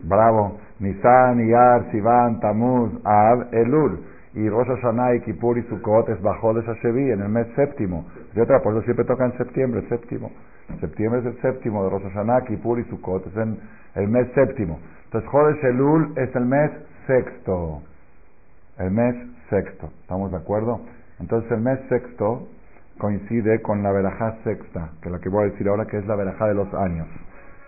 [0.04, 0.60] Bravo.
[0.80, 4.00] Nisan, Iyar, Sivan, Tamuz, Ab, Elul
[4.34, 8.06] y Rosh Hashanah y Kippur y Sukkot es bajo de Hashevi en el mes séptimo.
[8.34, 10.32] De otra, por eso siempre toca en septiembre, séptimo.
[10.80, 13.60] Septiembre es el séptimo de Rosh Hashanah, Kippur y Sukkot es en
[13.96, 14.80] el mes séptimo.
[15.06, 16.72] Entonces, Jodesh Elul es el mes
[17.08, 17.82] sexto.
[18.80, 19.16] El mes
[19.50, 19.90] sexto.
[20.02, 20.82] ¿Estamos de acuerdo?
[21.20, 22.48] Entonces, el mes sexto
[22.98, 26.08] coincide con la verajá sexta, que es la que voy a decir ahora, que es
[26.08, 27.08] la verajá de los años.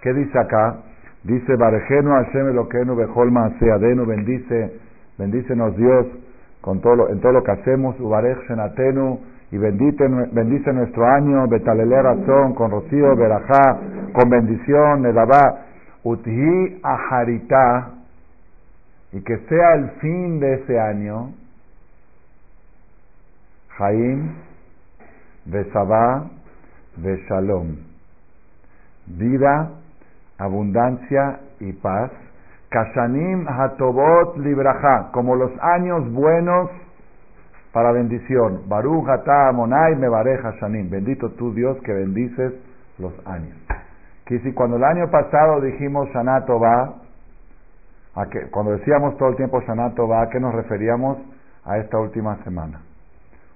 [0.01, 0.77] ¿Qué dice acá?
[1.23, 4.79] Dice, Barejenu Hashem Eloquenu Bejol Seadenu, bendice,
[5.17, 6.05] bendícenos Dios
[6.61, 9.19] con todo en todo lo que hacemos, Ubarech Shenatenu,
[9.51, 13.79] y bendice, bendice nuestro año, Betalele Razón, con rocío, Berajá,
[14.13, 15.65] con bendición, Nedabá,
[16.03, 17.94] Uthi Aharita,
[19.15, 21.31] y que sea el fin de ese año,
[23.77, 24.35] Jaim,
[25.45, 26.25] Besabá,
[26.97, 27.77] Beshalom,
[29.05, 29.71] vida,
[30.37, 32.11] abundancia y paz,
[32.67, 36.69] Kashanim Hatobot Libraja, como los años buenos
[37.71, 38.63] para bendición.
[38.67, 40.89] Baruch Ata Monai Mebareja Shanim.
[40.89, 42.51] Bendito tú Dios que bendices
[42.97, 43.55] los años.
[44.25, 47.04] Que si cuando el año pasado dijimos Shanato va,
[48.15, 51.17] a que, cuando decíamos todo el tiempo Shanato ¿a qué nos referíamos?
[51.65, 52.79] A esta última semana.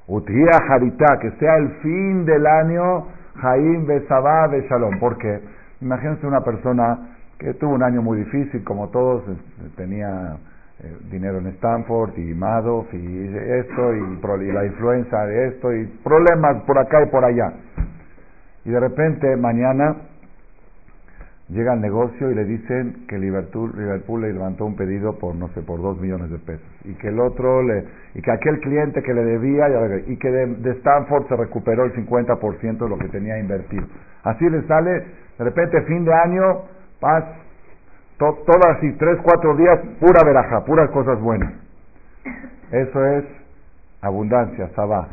[0.08, 5.00] Utia Harita, que sea el fin del año, Jaim Besabá Beshalom.
[5.00, 5.42] porque
[5.82, 9.24] Imagínense una persona que tuvo un año muy difícil, como todos,
[9.78, 10.36] tenía
[10.84, 16.64] eh, dinero en Stanford y Madoff y esto y, la influencia de esto y problemas
[16.64, 17.54] por acá y por allá.
[18.66, 19.96] Y de repente mañana
[21.50, 23.74] llega al negocio y le dicen que Liverpool,
[24.22, 27.20] le levantó un pedido por no sé por dos millones de pesos y que el
[27.20, 29.68] otro le y que aquel cliente que le debía
[30.08, 33.86] y que de, Stanford se recuperó el 50% de lo que tenía invertido.
[34.24, 34.92] Así le sale
[35.38, 36.62] de repente fin de año
[37.00, 37.24] paz,
[38.18, 41.54] todas así, tres, cuatro días, pura veraja, puras cosas buenas.
[42.72, 43.26] Eso es
[44.02, 45.08] abundancia, sabá.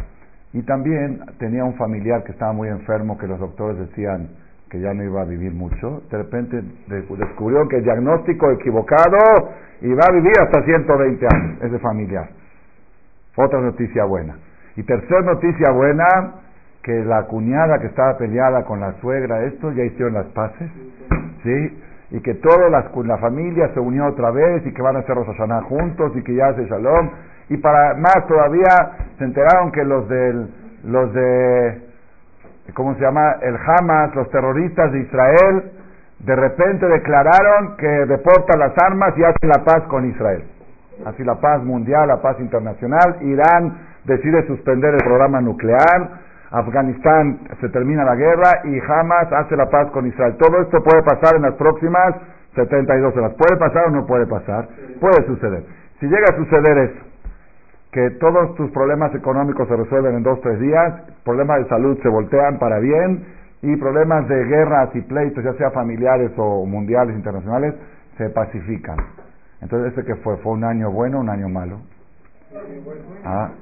[0.53, 4.29] Y también tenía un familiar que estaba muy enfermo, que los doctores decían
[4.77, 6.03] que ya no iba a vivir mucho.
[6.11, 9.17] De repente descubrió que el diagnóstico equivocado
[9.81, 12.29] iba a vivir hasta 120 años, ese familiar.
[13.37, 14.37] Otra noticia buena.
[14.77, 16.35] Y tercera noticia buena,
[16.83, 20.71] que la cuñada que estaba peleada con la suegra, esto ya hicieron las paces.
[21.43, 21.83] ¿sí?
[22.11, 25.17] Y que toda la, la familia se unió otra vez y que van a hacer
[25.17, 27.11] Hashanah juntos y que ya hace Shalom.
[27.49, 30.49] Y para más todavía se enteraron que los del,
[30.85, 31.86] los de,
[32.75, 33.37] ¿cómo se llama?
[33.43, 35.73] El Hamas, los terroristas de Israel,
[36.21, 40.45] de repente declararon que deportan las armas y hacen la paz con Israel.
[41.05, 43.19] Así la paz mundial, la paz internacional.
[43.21, 49.69] Irán decide suspender el programa nuclear Afganistán se termina la guerra y Hamas hace la
[49.69, 50.37] paz con Israel.
[50.39, 52.15] Todo esto puede pasar en las próximas
[52.55, 53.35] 72 horas.
[53.35, 54.69] ¿Puede pasar o no puede pasar?
[55.01, 55.65] Puede suceder.
[55.99, 57.05] Si llega a suceder eso,
[57.97, 62.11] que todos tus problemas económicos se resuelven en dos, tres días, problemas de salud se
[62.11, 63.25] voltean para bien
[63.63, 67.73] y problemas de guerras y pleitos, ya sea familiares o mundiales, internacionales,
[68.19, 68.99] se pacifican.
[69.63, 70.37] Entonces, ¿ese que fue?
[70.37, 71.79] ¿Fue un año bueno o un año malo?
[73.25, 73.53] Ah.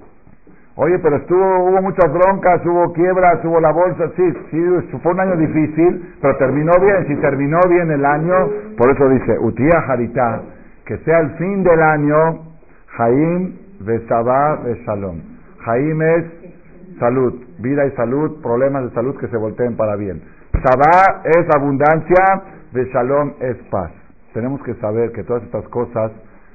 [0.74, 5.20] Oye, pero estuvo, hubo muchas broncas, hubo quiebras, hubo la bolsa, sí, sí, fue un
[5.20, 7.06] año difícil, pero terminó bien.
[7.06, 8.34] Si terminó bien el año,
[8.76, 10.42] por eso dice, Utía Haritá,
[10.86, 12.40] que sea el fin del año,
[12.96, 15.20] Jaim Besabá Besalom.
[15.64, 16.24] Jaim es
[16.98, 20.22] salud, vida y salud, problemas de salud que se volteen para bien.
[20.62, 22.42] Sabá es abundancia,
[22.72, 23.92] Beshalom es paz.
[24.32, 26.12] Tenemos que saber que todas estas cosas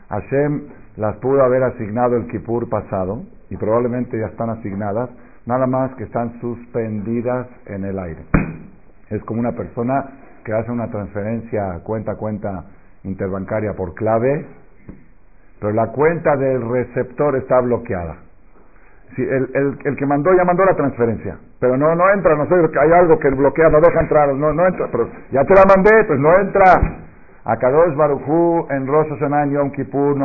[0.10, 0.64] Hashem
[0.98, 5.10] las pudo haber asignado el Kippur pasado y probablemente ya están asignadas,
[5.46, 8.26] nada más que están suspendidas en el aire.
[9.10, 10.06] Es como una persona
[10.44, 12.66] que hace una transferencia cuenta a cuenta
[13.04, 14.46] interbancaria por clave,
[15.60, 18.18] pero la cuenta del receptor está bloqueada.
[19.16, 19.50] Si el,
[19.84, 23.18] el, que mandó ya mandó la transferencia, pero no no entra, no sé, hay algo
[23.20, 26.40] que bloquea, no deja entrar, no, no entra, pero ya te la mandé, pues no
[26.40, 27.06] entra.
[27.46, 30.16] A Kadosh Barujú en Rosh Hashanah, en Yom Kippur,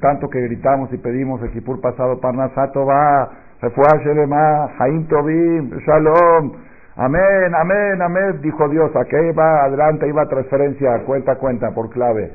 [0.00, 3.30] tanto que gritamos y pedimos el Kippur pasado, Parnasato va,
[3.60, 6.52] Refuah Shelema, Haim Tobim, Shalom,
[6.96, 12.32] Amén, amén, amén, dijo Dios, aquí va adelante, iba transferencia, cuenta, cuenta, por clave,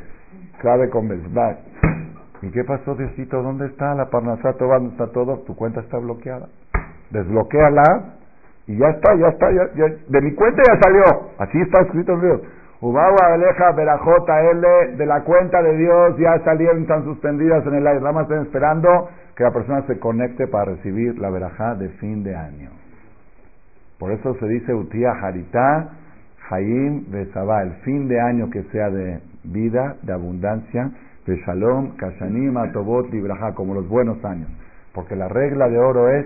[0.60, 1.08] clave con.
[2.42, 3.42] ¿Y qué pasó, Diosito?
[3.42, 4.68] ¿Dónde está la Parnasato?
[4.68, 5.40] ¿Dónde está todo?
[5.40, 6.48] Tu cuenta está bloqueada.
[7.10, 8.18] Desbloqueala
[8.68, 11.04] y ya está, ya está, ya, de mi cuenta ya salió.
[11.40, 12.42] Así está escrito en Dios.
[12.80, 14.68] Ubawa Aleja Berajota L
[14.98, 18.02] de la cuenta de Dios ya salieron, están suspendidas en el aire.
[18.02, 22.24] Nada más están esperando que la persona se conecte para recibir la verajá de fin
[22.24, 22.70] de año.
[23.98, 25.90] Por eso se dice Utía Haritá,
[26.50, 30.92] Jaim Besabá, el fin de año que sea de vida, de abundancia,
[31.28, 34.50] de Shalom, Kashanim, Atobot, Libraja, como los buenos años.
[34.94, 36.26] Porque la regla de oro es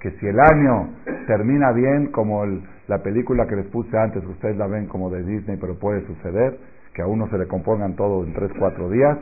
[0.00, 0.88] que si el año
[1.26, 2.44] termina bien, como
[2.86, 6.58] la película que les puse antes, ustedes la ven como de Disney, pero puede suceder,
[6.94, 9.18] que a uno se le compongan todo en 3, 4 días,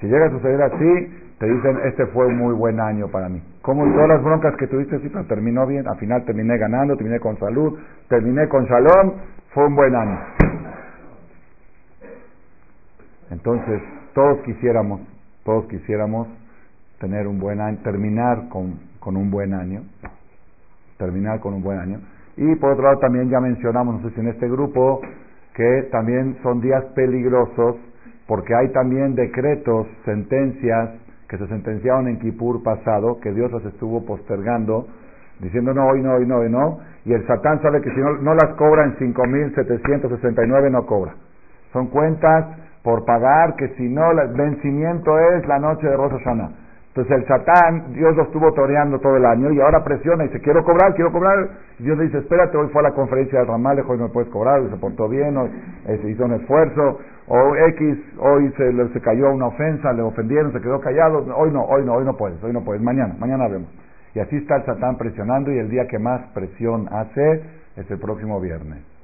[0.00, 3.42] si llega a suceder así, te dicen, este fue un muy buen año para mí.
[3.62, 7.18] Como todas las broncas que tuviste, sí, pero terminó bien, al final terminé ganando, terminé
[7.18, 9.12] con salud, terminé con shalom,
[9.52, 10.18] fue un buen año.
[13.30, 13.82] Entonces,
[14.16, 15.02] todos quisiéramos,
[15.44, 16.26] todos quisiéramos
[17.00, 19.82] tener un buen año, terminar con, con un buen año,
[20.96, 22.00] terminar con un buen año.
[22.38, 25.02] Y por otro lado también ya mencionamos, no sé si en este grupo,
[25.54, 27.76] que también son días peligrosos
[28.26, 30.92] porque hay también decretos, sentencias
[31.28, 34.86] que se sentenciaron en Kippur pasado, que Dios las estuvo postergando,
[35.40, 38.16] diciendo no, hoy no, hoy no, hoy no, y el Satán sabe que si no,
[38.22, 41.14] no las cobra en 5.769 no cobra.
[41.74, 46.50] Son cuentas por pagar que si no, el vencimiento es la noche de Rosh Hashanah.
[46.94, 50.40] Entonces el Satán, Dios lo estuvo toreando todo el año y ahora presiona y dice,
[50.40, 51.48] quiero cobrar, quiero cobrar.
[51.80, 54.30] Y Dios le dice, espérate, hoy fue a la conferencia del Ramal, hoy no puedes
[54.30, 55.50] cobrar, hoy se portó bien, hoy
[55.88, 60.02] eh, se hizo un esfuerzo, o X, hoy se, le, se cayó una ofensa, le
[60.02, 63.16] ofendieron, se quedó callado, hoy no, hoy no, hoy no puedes, hoy no puedes, mañana,
[63.18, 63.68] mañana vemos.
[64.14, 67.42] Y así está el Satán presionando y el día que más presión hace
[67.74, 68.95] es el próximo viernes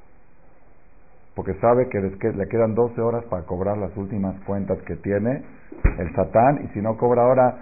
[1.35, 5.43] porque sabe que le quedan 12 horas para cobrar las últimas cuentas que tiene
[5.97, 7.55] el Satán, y si no cobra ahora,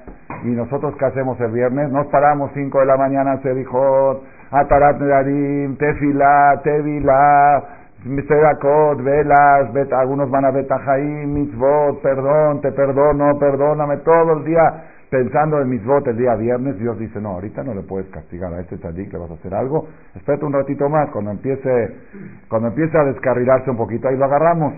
[0.44, 4.22] y nosotros qué hacemos el viernes, nos paramos 5 de la mañana, se dijo,
[4.52, 7.64] Atarat Nedarim, Tefilá, Tevilá,
[8.04, 14.91] Sedakot, velas, bet, algunos van a Betajaim, mitzvot, perdón, te perdono, perdóname, todo el día
[15.12, 18.54] pensando en mis votos el día viernes, Dios dice, no, ahorita no le puedes castigar
[18.54, 21.70] a este tzadik, le vas a hacer algo, espérate un ratito más, cuando empiece,
[22.48, 24.74] cuando empiece a descarrilarse un poquito, ahí lo agarramos.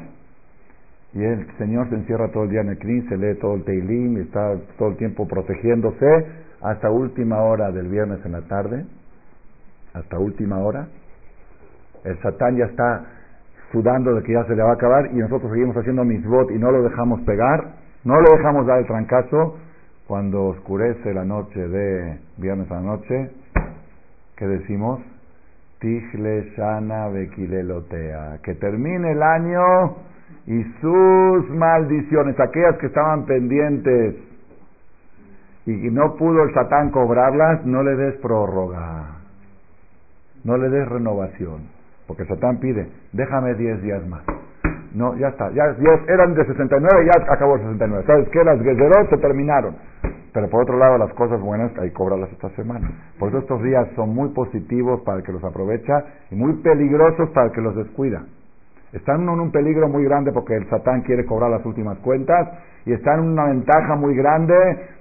[1.14, 3.64] Y el Señor se encierra todo el día en el CRIN, se lee todo el
[3.64, 6.26] Teilim, está todo el tiempo protegiéndose,
[6.64, 8.88] hasta última hora del viernes en la tarde,
[9.94, 10.88] hasta última hora,
[12.06, 13.06] el Satán ya está
[13.72, 16.58] sudando de que ya se le va a acabar y nosotros seguimos haciendo misbot y
[16.58, 19.58] no lo dejamos pegar, no lo dejamos dar el trancazo,
[20.08, 23.32] cuando oscurece la noche de viernes a la noche,
[24.36, 25.00] ¿qué decimos?
[25.80, 28.40] Tigle Shana Bequilelotea.
[28.44, 29.96] Que termine el año
[30.46, 34.16] y sus maldiciones, aquellas que estaban pendientes
[35.66, 39.22] y no pudo el Satán cobrarlas, no le des prórroga,
[40.44, 41.70] no le des renovación,
[42.06, 44.24] porque Satán pide, déjame 10 días más.
[44.94, 45.50] No, ya está.
[45.52, 45.76] Ya,
[46.08, 48.04] eran de 69 y ya acabó el 69.
[48.06, 48.44] ¿Sabes qué?
[48.44, 49.76] Las Gezerot se terminaron.
[50.34, 52.90] Pero por otro lado, las cosas buenas hay que cobrarlas esta semana.
[53.20, 57.30] Por eso estos días son muy positivos para el que los aprovecha y muy peligrosos
[57.30, 58.24] para el que los descuida.
[58.94, 62.48] Están en un peligro muy grande porque el Satán quiere cobrar las últimas cuentas
[62.86, 64.54] y están en una ventaja muy grande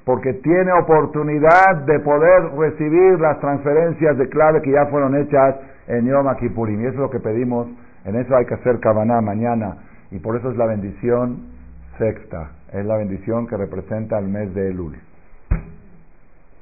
[0.05, 5.57] porque tiene oportunidad de poder recibir las transferencias de clave que ya fueron hechas
[5.89, 6.81] en Yom Kippurim.
[6.81, 7.69] Y eso es lo que pedimos
[8.05, 9.77] en eso hay que hacer Kavaná mañana.
[10.11, 11.53] Y por eso es la bendición
[11.99, 12.53] sexta.
[12.73, 14.97] es la bendición que representa el mes de Elul.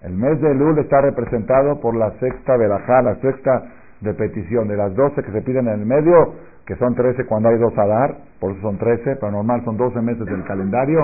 [0.02, 3.64] El mes de Elul está representado por la sexta verajá, la sexta
[4.02, 6.35] repetición de las doce que se piden en el medio,
[6.66, 9.76] que son trece cuando hay dos a dar, por eso son trece, pero normal son
[9.76, 11.00] doce meses del calendario.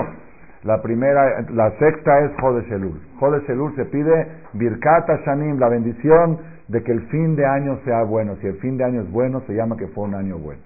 [0.63, 2.99] La primera, la sexta es Jodesh Elul.
[3.19, 8.03] Jodesh Elul se pide Birkat Shanim, la bendición de que el fin de año sea
[8.03, 8.35] bueno.
[8.41, 10.61] Si el fin de año es bueno, se llama que fue un año bueno.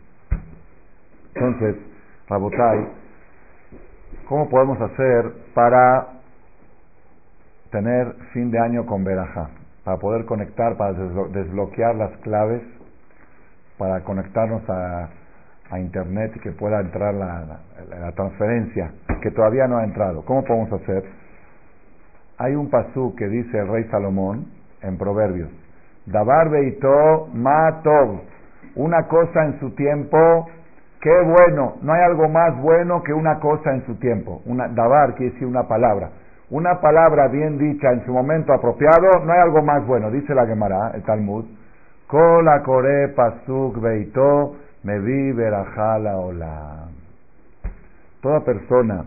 [1.35, 1.75] Entonces,
[2.27, 2.87] Rabotai,
[4.27, 6.07] ¿cómo podemos hacer para
[7.71, 9.49] tener fin de año con Berajá?
[9.83, 12.61] Para poder conectar, para desbloquear las claves,
[13.77, 15.09] para conectarnos a,
[15.79, 18.91] Internet y que pueda entrar la, la, transferencia,
[19.21, 20.25] que todavía no ha entrado.
[20.25, 21.05] ¿Cómo podemos hacer?
[22.37, 24.47] Hay un pasú que dice el rey Salomón
[24.81, 25.49] en Proverbios.
[26.05, 28.21] Dabar beito matov.
[28.75, 30.47] Una cosa en su tiempo
[31.01, 34.43] Qué bueno, no hay algo más bueno que una cosa en su tiempo.
[34.45, 36.11] Una, dabar quiere decir una palabra.
[36.51, 40.11] Una palabra bien dicha en su momento apropiado, no hay algo más bueno.
[40.11, 41.45] Dice la Gemara, el Talmud.
[42.05, 46.91] Kola kore pasuk beito me vi verajala olam.
[48.21, 49.05] Toda persona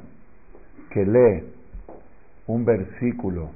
[0.90, 1.44] que lee
[2.48, 3.50] un versículo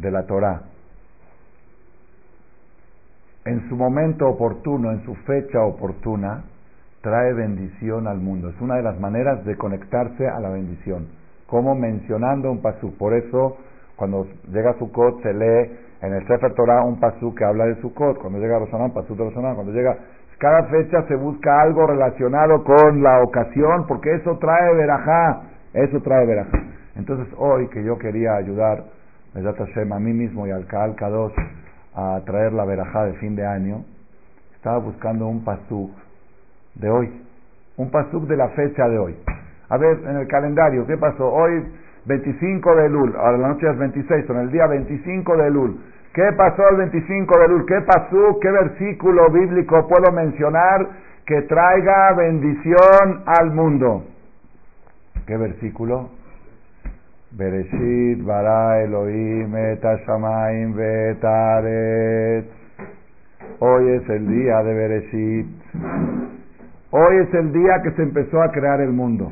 [0.00, 0.62] de la Torah
[3.44, 6.44] en su momento oportuno, en su fecha oportuna,
[7.00, 8.50] trae bendición al mundo.
[8.50, 11.08] Es una de las maneras de conectarse a la bendición,
[11.46, 12.96] como mencionando un pasú.
[12.98, 13.56] Por eso,
[13.96, 15.70] cuando llega Sukkot, se lee
[16.02, 18.18] en el Sefer Torah un pasú que habla de Sukkot.
[18.18, 19.54] Cuando llega Rosanán, pasú de Rosanán.
[19.54, 19.96] Cuando llega.
[20.38, 25.42] Cada fecha se busca algo relacionado con la ocasión, porque eso trae verajá.
[25.74, 26.58] Eso trae verajá.
[26.96, 28.84] Entonces, hoy que yo quería ayudar,
[29.34, 31.34] a mí mismo y al Kaal Kadosh,
[31.94, 33.84] a traer la verajá de fin de año,
[34.54, 35.90] estaba buscando un pasuk
[36.74, 37.22] de hoy,
[37.76, 39.16] un pasuk de la fecha de hoy.
[39.68, 41.28] A ver, en el calendario, ¿qué pasó?
[41.28, 41.64] Hoy
[42.06, 45.80] 25 de Lul, ahora la noche es 26, en el día 25 de Lul.
[46.12, 47.66] ¿Qué pasó el 25 de Lul?
[47.66, 48.40] ¿Qué pasó?
[48.40, 50.88] ¿Qué versículo bíblico puedo mencionar
[51.24, 54.04] que traiga bendición al mundo?
[55.26, 56.19] ¿Qué versículo?
[57.32, 60.74] Bereshit bara Elohim et Shamaim
[63.60, 65.46] Hoy es el día de Bereshit.
[66.90, 69.30] Hoy es el día que se empezó a crear el mundo.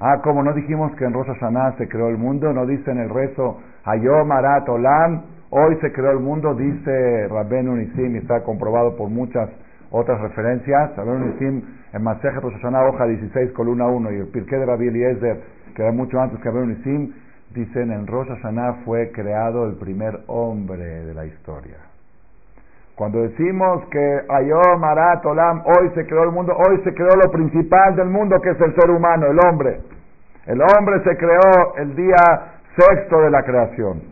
[0.00, 2.98] Ah, como no dijimos que en Rosh Hashanah se creó el mundo, no dice en
[2.98, 8.42] el rezo Hayom Arat Olam, hoy se creó el mundo, dice Rabben Unisim, y está
[8.42, 9.48] comprobado por muchas
[9.92, 10.96] otras referencias.
[10.96, 14.88] Rabben Unisim en Masejet Rosh Hashanah, hoja 16, columna 1, y el Pirkei de Rabbi
[14.88, 15.40] Eliezer,
[15.76, 17.12] que era mucho antes que Rabben Unisim,
[17.54, 21.76] Dicen, en Rosh Hashanah fue creado el primer hombre de la historia.
[22.94, 27.30] Cuando decimos que Ayom, Arat, Olam, hoy se creó el mundo, hoy se creó lo
[27.30, 29.80] principal del mundo que es el ser humano, el hombre.
[30.46, 32.16] El hombre se creó el día
[32.76, 34.02] sexto de la creación.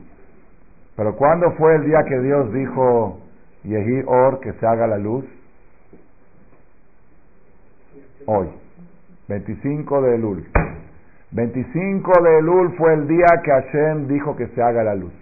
[0.96, 3.18] Pero ¿cuándo fue el día que Dios dijo,
[3.64, 5.24] Yehi Or, que se haga la luz?
[8.26, 8.48] Hoy,
[9.28, 10.46] 25 de Elul.
[11.36, 15.12] 25 de Elul fue el día que Hashem dijo que se haga la luz.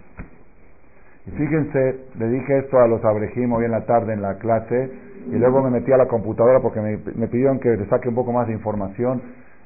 [1.27, 4.91] Y fíjense, le dije esto a los abrejim hoy en la tarde en la clase
[5.27, 8.31] y luego me metí a la computadora porque me, pidieron que le saque un poco
[8.31, 9.21] más de información.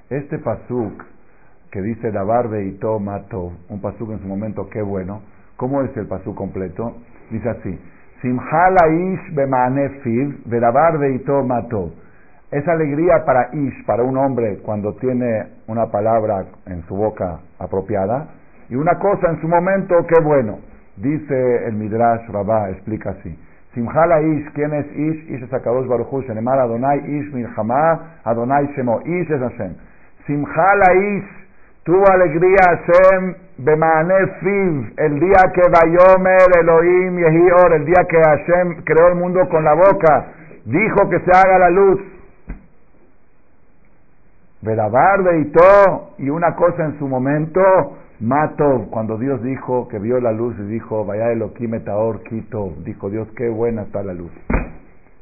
[0.09, 1.03] Este pasuk
[1.69, 5.21] que dice Dabar Beito Mato, un pasuk en su momento, qué bueno.
[5.55, 6.95] ¿Cómo es el pasuk completo?
[7.29, 7.79] Dice así:
[8.23, 11.91] Simhala ish bemanefiv, Dabar Beito Mato.
[12.51, 18.27] Es alegría para Ish, para un hombre, cuando tiene una palabra en su boca apropiada,
[18.69, 20.57] y una cosa en su momento, qué bueno.
[20.97, 23.37] Dice el Midrash Rabá, explica así.
[23.75, 25.29] Simhala Ish, ¿quién es Ish?
[25.29, 28.99] Ish es Akadosh Baruch Shenemar Adonai Ish Milchama, Adonai Shemo.
[29.05, 29.75] Ish es Hashem.
[30.25, 31.29] Simhala Ish,
[31.83, 38.81] tuvo alegría Hashem Bemane Fiv, el día que Bayomer Elohim Yehior, el día que Hashem
[38.85, 40.31] creó el mundo con la boca,
[40.65, 42.01] dijo que se haga la luz.
[44.61, 47.61] Verabar y todo, y una cosa en su momento,
[48.19, 53.09] mato, cuando Dios dijo que vio la luz y dijo, vaya Elohim taor quito, dijo
[53.09, 54.31] Dios, qué buena está la luz.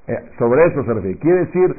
[0.08, 1.20] Eh, sobre eso se refiere.
[1.20, 1.76] Quiere decir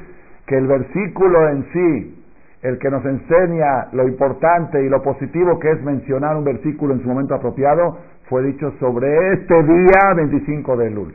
[0.47, 2.25] que el versículo en sí,
[2.63, 7.03] el que nos enseña lo importante y lo positivo que es mencionar un versículo en
[7.03, 7.99] su momento apropiado,
[8.29, 11.13] fue dicho sobre este día 25 de luz.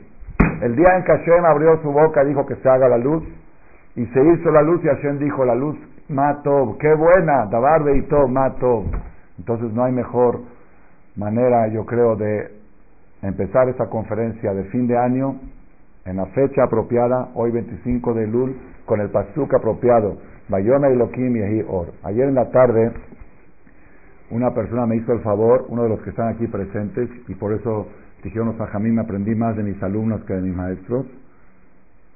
[0.62, 3.24] El día en que Hashem abrió su boca dijo que se haga la luz,
[3.96, 5.78] y se hizo la luz y Hashem dijo la luz
[6.14, 8.86] Matov, qué buena, Dabar todo Matov.
[9.40, 10.42] Entonces no hay mejor
[11.16, 12.52] manera, yo creo, de
[13.24, 15.40] empezar esta conferencia de fin de año
[16.06, 18.56] en la fecha apropiada, hoy 25 de Lul,
[18.86, 20.18] con el pasuk apropiado,
[20.50, 21.88] Bayona Elohim Yehi Or.
[22.04, 22.92] Ayer en la tarde,
[24.30, 27.54] una persona me hizo el favor, uno de los que están aquí presentes, y por
[27.54, 27.88] eso
[28.24, 31.06] dijeron los me aprendí más de mis alumnos que de mis maestros,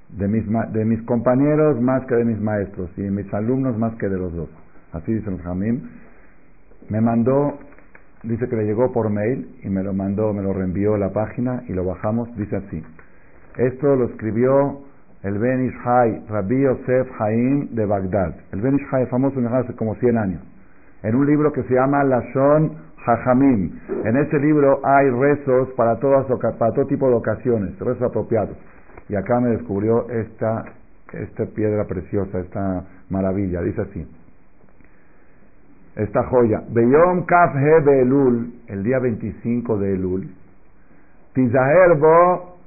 [0.09, 3.95] de mis, de mis compañeros más que de mis maestros, y de mis alumnos más
[3.95, 4.49] que de los dos.
[4.93, 5.81] Así dicen los Jamim.
[6.89, 7.59] Me mandó,
[8.23, 11.63] dice que le llegó por mail, y me lo mandó, me lo reenvió la página,
[11.67, 12.83] y lo bajamos, dice así.
[13.57, 14.81] Esto lo escribió
[15.23, 18.35] el Ben Ishai, Rabbi Yosef Haim de Bagdad.
[18.51, 20.41] El Ben Ishai famoso hace como 100 años.
[21.03, 22.71] En un libro que se llama Lashon
[23.05, 23.71] Hajamim.
[24.03, 26.25] En ese libro hay rezos para, todas,
[26.57, 28.57] para todo tipo de ocasiones, rezos apropiados.
[29.09, 30.65] Y acá me descubrió esta,
[31.13, 33.61] esta piedra preciosa, esta maravilla.
[33.61, 34.07] Dice así.
[35.95, 36.63] Esta joya.
[36.69, 40.29] Beyom Kaf He Elul, el día 25 de Elul.
[41.33, 42.57] Tizaherbo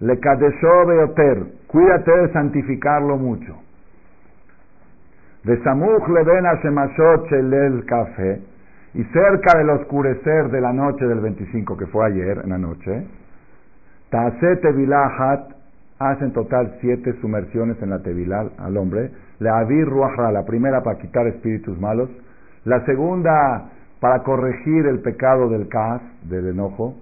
[0.00, 3.56] le kadeshó beoter, cuídate de santificarlo mucho.
[5.44, 8.40] De samuch le ven a el café,
[8.94, 13.06] y cerca del oscurecer de la noche del 25, que fue ayer en la noche,
[14.10, 15.50] Taase Tevilahat,
[15.98, 19.10] hacen total siete sumersiones en la Tevilá al hombre,
[19.40, 22.08] le Avir Ruahra, la primera para quitar espíritus malos,
[22.64, 23.70] la segunda
[24.00, 26.94] para corregir el pecado del cas, del enojo,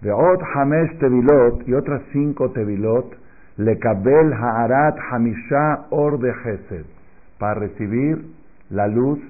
[0.00, 3.16] de Ot Hamesh Tevilot y otras cinco Tevilot,
[3.58, 6.86] le Kabel Haarat Hamisha Or de Gesed,
[7.38, 8.26] para recibir
[8.70, 9.20] la luz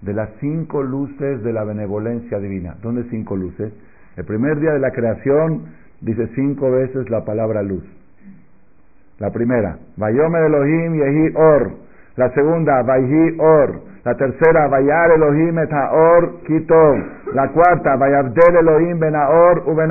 [0.00, 2.76] de las cinco luces de la benevolencia divina.
[2.82, 3.72] ¿Dónde cinco luces?
[4.16, 5.66] El primer día de la creación
[6.00, 7.84] dice cinco veces la palabra luz.
[9.18, 11.70] La primera, Vayome Elohim Yehi Or.
[12.16, 13.80] La segunda, Vayhi Or.
[14.06, 16.96] La tercera, Vayar Elohim et Haor Kitov.
[17.34, 19.90] La cuarta, Vayabdel Elohim ben Haor u ben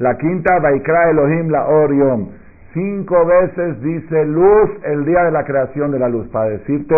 [0.00, 2.28] La quinta, Vaikra Elohim la Or Yom.
[2.74, 6.94] Cinco veces dice luz el día de la creación de la luz, para decirte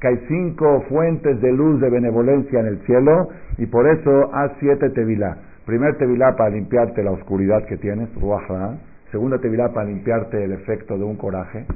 [0.00, 4.52] que hay cinco fuentes de luz de benevolencia en el cielo y por eso haz
[4.60, 5.38] siete tevilá.
[5.68, 8.78] Primer tevilá para limpiarte la oscuridad que tienes, ruajra.
[9.10, 11.66] Segunda tevilá para limpiarte el efecto de un coraje,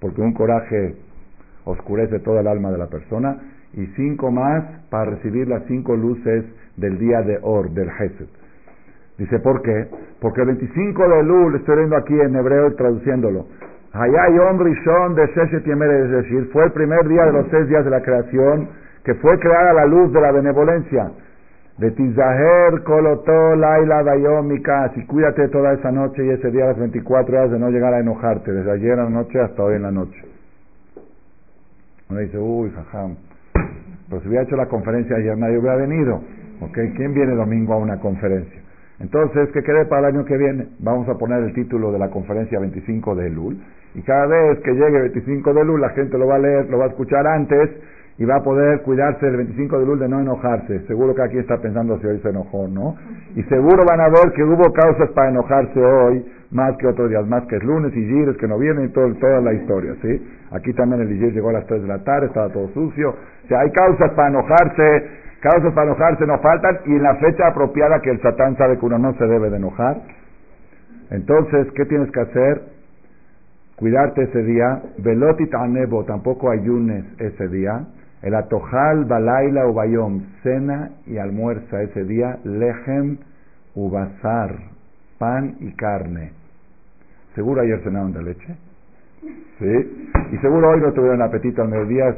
[0.00, 0.94] porque un coraje
[1.64, 3.38] oscurece toda el alma de la persona,
[3.72, 6.44] y cinco más para recibir las cinco luces
[6.76, 8.28] del día de Or, del Hesed.
[9.18, 9.88] Dice, ¿por qué?
[10.20, 13.46] Porque el 25 de Lul, estoy leyendo aquí en hebreo y traduciéndolo,
[13.94, 17.90] Hayayom Rishon de Sheshet es decir, fue el primer día de los seis días de
[17.90, 18.68] la creación,
[19.02, 21.10] que fue creada la luz de la benevolencia.
[21.82, 26.78] De Tizaher, Kolotó, Laila, Dayom, Mikas, y cuídate toda esa noche y ese día, las
[26.78, 29.82] 24 horas, de no llegar a enojarte, desde ayer a la noche hasta hoy en
[29.82, 30.22] la noche.
[32.08, 33.16] Uno dice, uy, jajam,
[34.08, 36.22] pero si hubiera hecho la conferencia ayer nadie hubiera venido.
[36.60, 36.78] ¿Ok?
[36.94, 38.60] ¿Quién viene domingo a una conferencia?
[39.00, 40.68] Entonces, ¿qué quede para el año que viene?
[40.78, 43.60] Vamos a poner el título de la conferencia 25 de Lul.
[43.96, 46.78] Y cada vez que llegue 25 de Lul, la gente lo va a leer, lo
[46.78, 47.70] va a escuchar antes
[48.18, 50.80] y va a poder cuidarse el 25 de Lul de no enojarse.
[50.86, 52.96] Seguro que aquí está pensando si hoy se enojó, ¿no?
[53.34, 57.26] Y seguro van a ver que hubo causas para enojarse hoy, más que otros días,
[57.26, 60.22] más que es lunes y gires que no vienen y todo, toda la historia, ¿sí?
[60.52, 63.10] Aquí también el Igir llegó a las 3 de la tarde, estaba todo sucio.
[63.10, 65.06] O sea, hay causas para enojarse,
[65.40, 68.84] causas para enojarse no faltan y en la fecha apropiada que el Satán sabe que
[68.84, 69.96] uno no se debe de enojar.
[71.10, 72.62] Entonces, ¿qué tienes que hacer?
[73.76, 74.82] Cuidarte ese día.
[74.98, 77.86] Velotit anebo, tampoco ayunes ese día.
[78.22, 82.38] El atojal, balaila o bayom, cena y almuerza ese día.
[82.44, 83.18] Lejem
[83.74, 84.54] ubazar,
[85.18, 86.32] pan y carne.
[87.34, 88.56] ¿Seguro ayer cenaron de leche?
[89.58, 90.08] ¿Sí?
[90.32, 92.14] Y seguro hoy no tuvieron apetito al mediodía,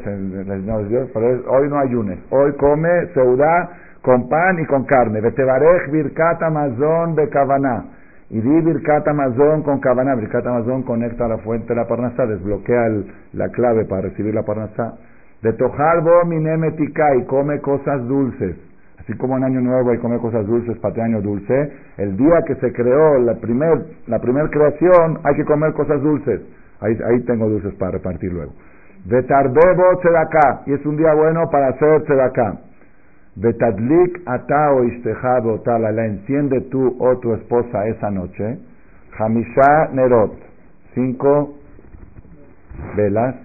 [1.12, 2.18] pero hoy no ayunes.
[2.30, 3.70] Hoy come seudá
[4.02, 5.20] con pan y con carne.
[5.20, 7.84] Vetebarej birkat amazon bekavaná.
[8.30, 10.14] Y di birkat amazon con kavaná.
[10.16, 12.88] Birkat amazon conecta la fuente de la parnasá, desbloquea
[13.32, 14.94] la clave para recibir la parnasá.
[15.42, 18.56] De tojalbo minemetika y come cosas dulces.
[19.04, 22.54] Así como en Año Nuevo hay comer cosas dulces, para año dulce, el día que
[22.54, 26.40] se creó la primer, la primer creación hay que comer cosas dulces.
[26.80, 28.52] Ahí, ahí tengo dulces para repartir luego.
[29.04, 32.56] Betarbebo tzedaká, y es un día bueno para hacer tzedaká.
[33.36, 38.58] Betadlik ata o ishtejado tala, la enciende tú o tu esposa esa noche.
[39.18, 40.32] Hamisha nerot,
[40.94, 41.58] cinco
[42.96, 43.43] velas.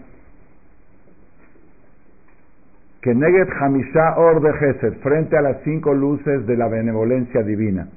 [3.02, 4.54] Que neget hamisha or de
[5.02, 7.88] frente a las cinco luces de la benevolencia divina.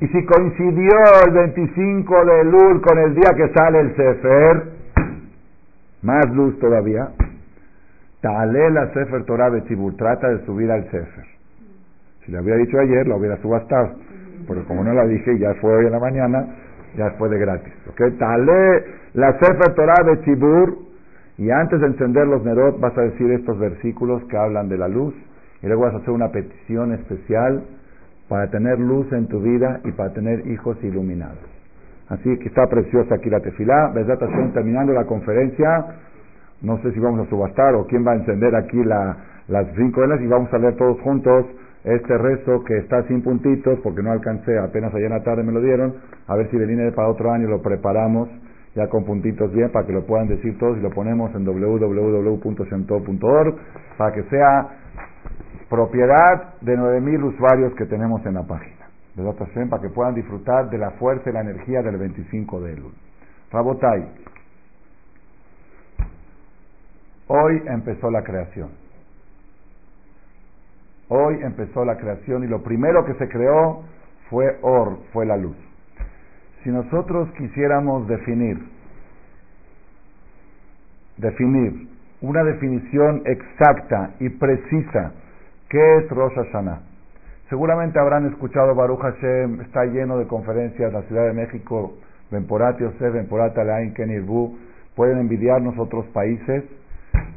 [0.00, 0.90] Y si coincidió
[1.26, 4.62] el 25 de Lul con el día que sale el Sefer,
[6.02, 7.10] más luz todavía,
[8.22, 11.24] Ta'ale la Sefer Torah Betzibur, trata de subir al Sefer.
[12.24, 13.92] Si le hubiera dicho ayer, la hubiera subastado.
[14.46, 16.46] Pero como no la dije, ya fue hoy en la mañana,
[16.96, 17.72] ya fue de gratis.
[17.88, 18.18] ¿Ok?
[18.18, 20.78] Tale la Sefer Torah de Chibur.
[21.38, 24.88] Y antes de encender los Nerot, vas a decir estos versículos que hablan de la
[24.88, 25.14] luz.
[25.62, 27.64] Y luego vas a hacer una petición especial
[28.28, 31.38] para tener luz en tu vida y para tener hijos iluminados.
[32.08, 33.90] Así que está preciosa aquí la tefilá.
[33.94, 35.86] Besat Hashem, terminando la conferencia.
[36.60, 39.16] No sé si vamos a subastar o quién va a encender aquí la,
[39.48, 41.46] las cinco velas y vamos a leer todos juntos
[41.84, 45.52] este rezo que está sin puntitos porque no alcancé, apenas ayer en la tarde me
[45.52, 45.94] lo dieron,
[46.26, 48.28] a ver si viene para otro año lo preparamos
[48.74, 52.36] ya con puntitos bien para que lo puedan decir todos y lo ponemos en www.sento.org
[53.96, 54.68] para que sea
[55.68, 58.76] propiedad de 9.000 usuarios que tenemos en la página.
[59.14, 59.24] De
[59.68, 62.92] para que puedan disfrutar de la fuerza y la energía del 25 de Elul.
[63.50, 64.08] Rabotai,
[67.26, 68.70] hoy empezó la creación.
[71.12, 73.82] Hoy empezó la creación y lo primero que se creó
[74.28, 75.56] fue Or, fue la luz.
[76.62, 78.58] Si nosotros quisiéramos definir,
[81.16, 81.88] definir
[82.20, 85.12] una definición exacta y precisa,
[85.68, 86.80] ¿qué es Rosh Hashanah?
[87.48, 91.94] Seguramente habrán escuchado Baruch Hashem, está lleno de conferencias en la Ciudad de México,
[92.30, 94.56] Benporat Yosef, Benporat Alain, Kenirbu,
[94.94, 96.62] pueden envidiarnos otros países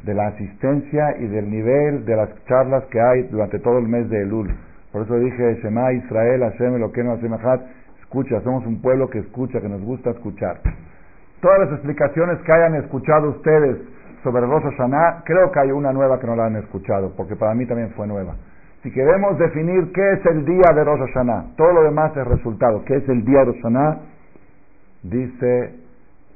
[0.04, 4.08] de la asistencia y del nivel de las charlas que hay durante todo el mes
[4.10, 4.54] de Elul.
[4.92, 7.18] Por eso dije, Shema Israel, Hashem, lo que no
[8.00, 10.60] escucha, somos un pueblo que escucha, que nos gusta escuchar.
[11.40, 13.78] Todas las explicaciones que hayan escuchado ustedes
[14.22, 17.54] sobre Rosh Hashanah, creo que hay una nueva que no la han escuchado, porque para
[17.54, 18.36] mí también fue nueva.
[18.82, 22.84] Si queremos definir qué es el día de Rosh Hashanah, todo lo demás es resultado.
[22.84, 23.98] ¿Qué es el día de Rosh Hashanah?
[25.02, 25.83] Dice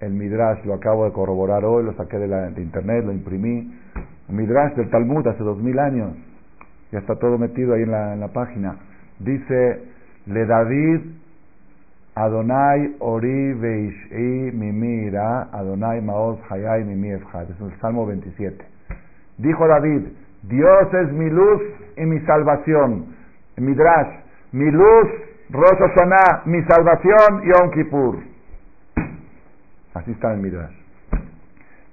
[0.00, 3.74] el Midrash, lo acabo de corroborar hoy, lo saqué de, la, internet, lo imprimí.
[4.28, 6.10] El Midrash del Talmud hace dos mil años,
[6.92, 8.76] ya está todo metido ahí en la, página.
[9.18, 9.82] Dice,
[10.26, 11.00] Le David
[12.14, 17.10] Adonai Ori Veish'i Mimira, Adonai Maoz Hayai Mimi.
[17.10, 17.22] Es
[17.60, 18.64] el Salmo 27.
[19.38, 20.02] Dijo David,
[20.42, 21.62] Dios es mi luz
[21.96, 23.06] y mi salvación.
[23.56, 24.14] Midrash,
[24.52, 25.08] mi luz,
[25.50, 25.78] Rosh
[26.44, 28.37] mi salvación, Yom Kippur.
[29.98, 30.74] Así está Midrash.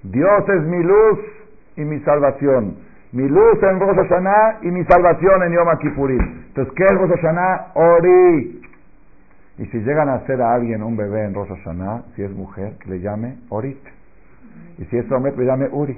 [0.03, 1.19] Dios es mi luz
[1.75, 2.77] y mi salvación.
[3.13, 3.97] Mi luz en Rosh
[4.61, 6.21] y mi salvación en Yom Kippurim.
[6.47, 7.25] Entonces, ¿qué es Rosh?
[7.73, 8.61] Ori.
[9.57, 11.49] Y si llegan a hacer a alguien un bebé en Rosh
[12.15, 13.81] si es mujer, que le llame Orit.
[14.77, 15.97] Y si es hombre, que le llame Uri.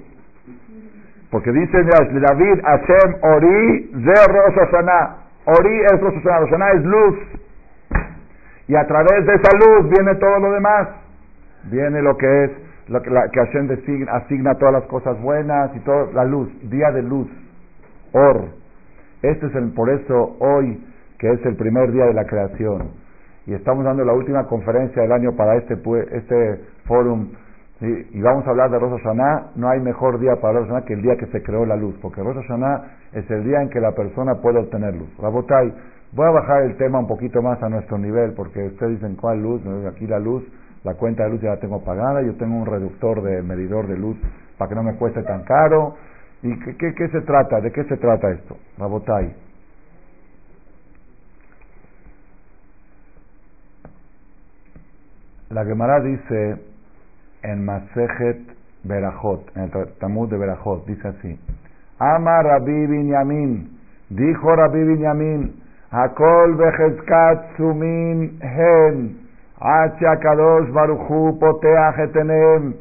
[1.30, 4.58] Porque dice David, Hashem Ori, de Rosh.
[5.46, 7.16] Ori es Rosh Hashanah es luz.
[8.70, 10.88] Y a través de esa luz viene todo lo demás
[11.70, 12.52] viene lo que es,
[12.88, 17.04] lo que, la, que asigna todas las cosas buenas y todo, la luz, día de
[17.04, 17.28] luz,
[18.14, 18.46] or.
[19.22, 20.84] Este es el, por eso hoy,
[21.20, 22.92] que es el primer día de la creación,
[23.46, 25.76] y estamos dando la última conferencia del año para este,
[26.12, 27.30] este forum,
[27.80, 29.04] y vamos a hablar de Rosh
[29.56, 32.24] no hay mejor día para Rosh que el día que se creó la luz, porque
[32.24, 32.38] Rosh
[33.14, 35.10] es el día en que la persona puede obtener luz.
[35.20, 35.74] Rabotai,
[36.14, 39.44] voy a bajar el tema un poquito más a nuestro nivel, porque ustedes dicen, ¿cuál
[39.44, 39.62] luz?
[39.88, 40.44] Aquí la luz
[40.84, 43.98] la cuenta de luz ya la tengo pagada, yo tengo un reductor de medidor de
[43.98, 44.18] luz
[44.58, 45.96] para que no me cueste tan caro.
[46.44, 47.60] ¿Y qué, qué, se trata?
[47.62, 48.58] ¿De qué se trata esto?
[48.78, 49.34] Rabotai.
[55.50, 56.58] La Gemara dice
[57.42, 58.42] en Masejet
[58.84, 61.40] Berajot, en el Talmud de Berajot, dice así:
[62.00, 65.56] Ama Rabbi Binyamin, dijo Rabbi Binyamin,
[65.90, 69.27] Hakol Bejezkat Sumin Hen,
[69.60, 72.74] Kadosh Baruchu Poteajetenem,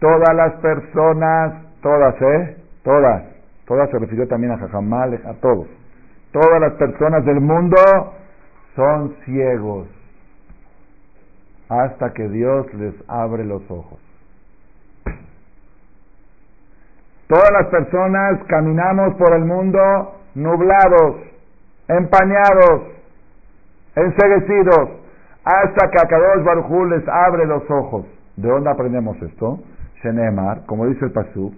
[0.00, 2.56] todas las personas, todas, ¿eh?
[2.84, 3.22] Todas,
[3.66, 5.66] todas se refirió también a Jajamal, a todos.
[6.32, 7.76] Todas las personas del mundo
[8.76, 9.88] son ciegos
[11.68, 13.98] hasta que Dios les abre los ojos.
[17.28, 21.16] Todas las personas caminamos por el mundo nublados,
[21.88, 22.82] empañados,
[23.94, 24.99] enseguecidos
[25.44, 28.06] hasta que a Kadosh Barujú les abre los ojos.
[28.36, 29.60] ¿De dónde aprendemos esto?
[30.02, 31.54] Shenemar, como dice el Pasuk,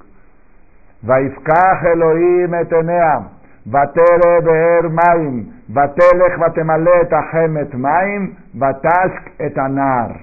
[1.02, 3.28] Vaifkach Elohim etenea,
[3.64, 10.16] Vatere beer maim, Vatelech vatemalet ahemet maim, Vatashk etanar.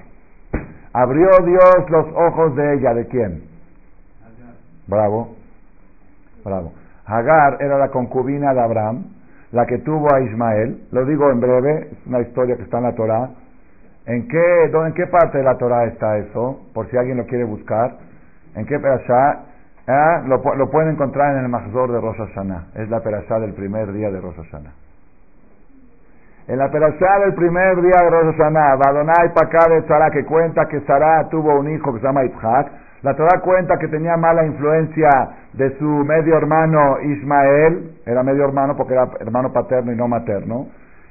[0.92, 3.42] Abrió Dios los ojos de ella, ¿de quién?
[4.86, 5.36] Bravo,
[6.44, 6.72] bravo.
[7.06, 9.04] Hagar era la concubina de Abraham,
[9.52, 10.82] la que tuvo a Ismael.
[10.92, 13.30] Lo digo en breve, es una historia que está en la Torah.
[14.10, 16.66] ¿En qué, ¿En qué parte de la Torah está eso?
[16.74, 17.92] Por si alguien lo quiere buscar.
[18.56, 19.42] ¿En qué perashá?
[19.86, 22.70] Ah, lo, lo, pueden encontrar en el Mahzor de Rosh Hashanah.
[22.74, 24.72] Es la perashá del primer día de Rosh Hashanah.
[26.48, 30.80] En la perashá del primer día de Rosh Hashanah, Badonai de Sara, que cuenta que
[30.80, 32.66] Sara tuvo un hijo que se llama Yitzhak,
[33.02, 35.08] la Torah cuenta que tenía mala influencia
[35.52, 40.66] de su medio hermano Ismael, era medio hermano porque era hermano paterno y no materno,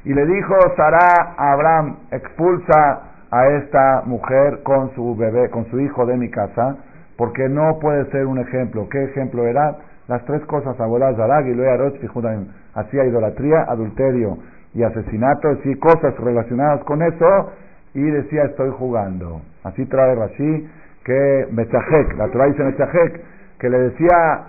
[0.05, 5.79] y le dijo Sara a Abraham, expulsa a esta mujer con su bebé, con su
[5.79, 6.77] hijo de mi casa,
[7.17, 8.87] porque no puede ser un ejemplo.
[8.89, 9.77] ¿Qué ejemplo era?
[10.07, 14.37] Las tres cosas, abuela Zarag y hacía idolatría, adulterio
[14.73, 17.51] y asesinato, y cosas relacionadas con eso,
[17.93, 19.41] y decía estoy jugando.
[19.63, 20.69] Así trae Rashi
[21.03, 23.23] que Mechajek, la Torah dice
[23.59, 24.43] que le decía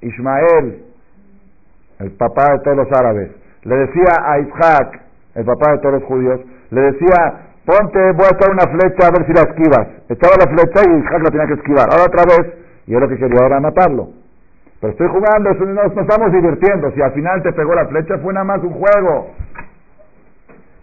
[0.00, 0.82] Ismael,
[2.00, 3.30] el papá de todos los árabes,
[3.64, 5.00] le decía a Isaac,
[5.34, 9.10] el papá de todos los judíos, le decía, ponte, voy a echar una flecha a
[9.10, 9.88] ver si la esquivas.
[10.08, 11.88] Echaba la flecha y Isaac la tenía que esquivar.
[11.90, 12.54] Ahora otra vez,
[12.86, 14.08] y él lo que quería era matarlo.
[14.80, 16.90] Pero estoy jugando, nos, nos estamos divirtiendo.
[16.92, 19.30] Si al final te pegó la flecha, fue nada más un juego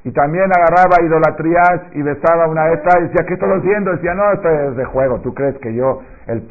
[0.04, 3.92] y también agarraba idolatrías y besaba una esta y decía, ¿qué estás haciendo?
[3.92, 6.48] Decía, no, esto es de juego, ¿tú crees que yo, el,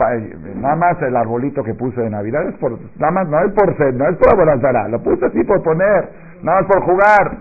[0.60, 3.76] nada más el arbolito que puse de Navidad es por, nada más, no es por
[3.76, 6.08] ser, no es por abonanzará, lo puse así por poner,
[6.42, 7.38] nada más por jugar.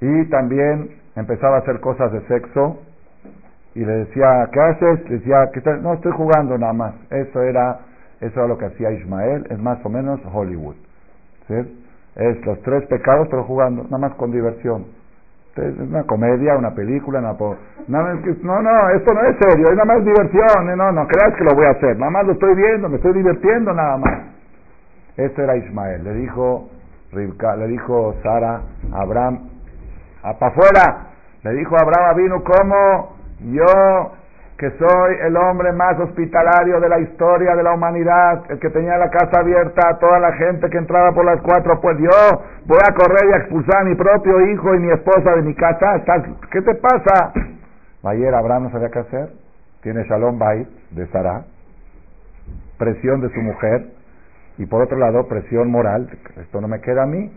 [0.00, 2.80] Y también empezaba a hacer cosas de sexo
[3.76, 5.08] y le decía, ¿qué haces?
[5.08, 6.94] Le decía, ¿qué no, estoy jugando nada más.
[7.10, 7.78] Eso era,
[8.20, 10.74] eso era lo que hacía Ismael, es más o menos Hollywood.
[12.16, 15.01] Es los tres pecados, pero jugando, nada más con diversión.
[15.56, 17.36] Es una comedia, una película, una
[17.88, 21.54] no, no, esto no es serio, es nada más diversión, no, no creas que lo
[21.54, 24.20] voy a hacer, nada más lo estoy viendo, me estoy divirtiendo nada más.
[25.16, 26.70] Este era Ismael, le dijo
[27.12, 28.62] le dijo Sara
[28.92, 29.40] Abraham,
[30.22, 31.06] para afuera,
[31.42, 33.16] le dijo Abraham vino como
[33.52, 34.12] yo
[34.58, 38.96] que soy el hombre más hospitalario de la historia de la humanidad, el que tenía
[38.96, 42.78] la casa abierta a toda la gente que entraba por las cuatro, pues yo voy
[42.88, 46.02] a correr y a expulsar a mi propio hijo y mi esposa de mi casa.
[46.50, 47.32] ¿Qué te pasa?
[48.04, 49.30] Ayer Abraham no sabía qué hacer.
[49.82, 51.44] Tiene Shalom Bait de Sara,
[52.78, 53.86] presión de su mujer,
[54.58, 56.08] y por otro lado presión moral.
[56.36, 57.32] Esto no me queda a mí,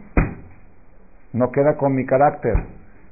[1.33, 2.53] no queda con mi carácter.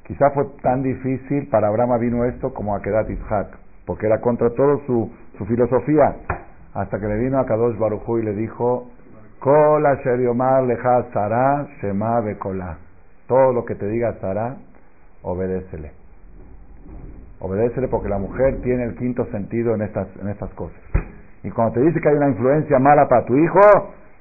[0.06, 4.50] Quizá fue tan difícil para Abraham vino esto como a Kedat Ishak porque era contra
[4.52, 6.16] todo su, su filosofía,
[6.74, 8.90] hasta que le vino a Kadosh Barujú y le dijo,
[9.40, 12.78] Kola Sheriomar Leja Sara Shema Bekola.
[13.28, 14.56] Todo lo que te diga Sara,
[15.22, 15.92] obedécele.
[17.40, 20.80] Obedécele porque la mujer tiene el quinto sentido en estas, en estas cosas.
[21.44, 23.60] Y cuando te dice que hay una influencia mala para tu hijo,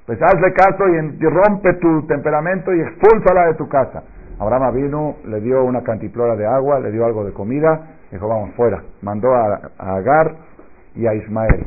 [0.07, 4.03] pues hazle caso y, rompe tu temperamento y expúlsala de tu casa.
[4.41, 7.81] Abraham vino, le dio una cantiplora de agua, le dio algo de comida
[8.13, 8.83] Dijo, vamos, fuera.
[9.01, 10.37] Mandó a, Agar
[10.95, 11.65] y a Ismael.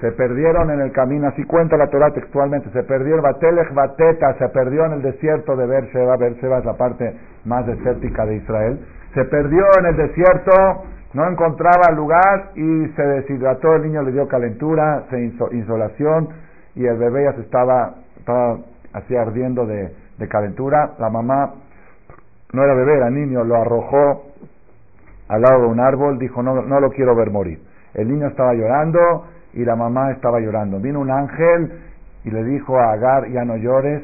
[0.00, 4.48] Se perdieron en el camino, así cuenta la Torah textualmente, se perdieron, Batelech Bateta, se
[4.50, 8.78] perdió en el desierto de Beersheba, Beersheba es la parte más desértica de Israel,
[9.14, 10.52] se perdió en el desierto,
[11.14, 15.18] no encontraba lugar y se deshidrató, el niño le dio calentura, se
[15.52, 16.28] insolación
[16.74, 18.58] y el bebé ya se estaba, estaba
[18.92, 21.54] así ardiendo de, de calentura, la mamá
[22.52, 24.25] no era bebé, era niño, lo arrojó
[25.28, 27.60] al lado de un árbol, dijo, no, no lo quiero ver morir.
[27.94, 30.78] El niño estaba llorando y la mamá estaba llorando.
[30.80, 31.72] Vino un ángel
[32.24, 34.02] y le dijo a Agar, ya no llores,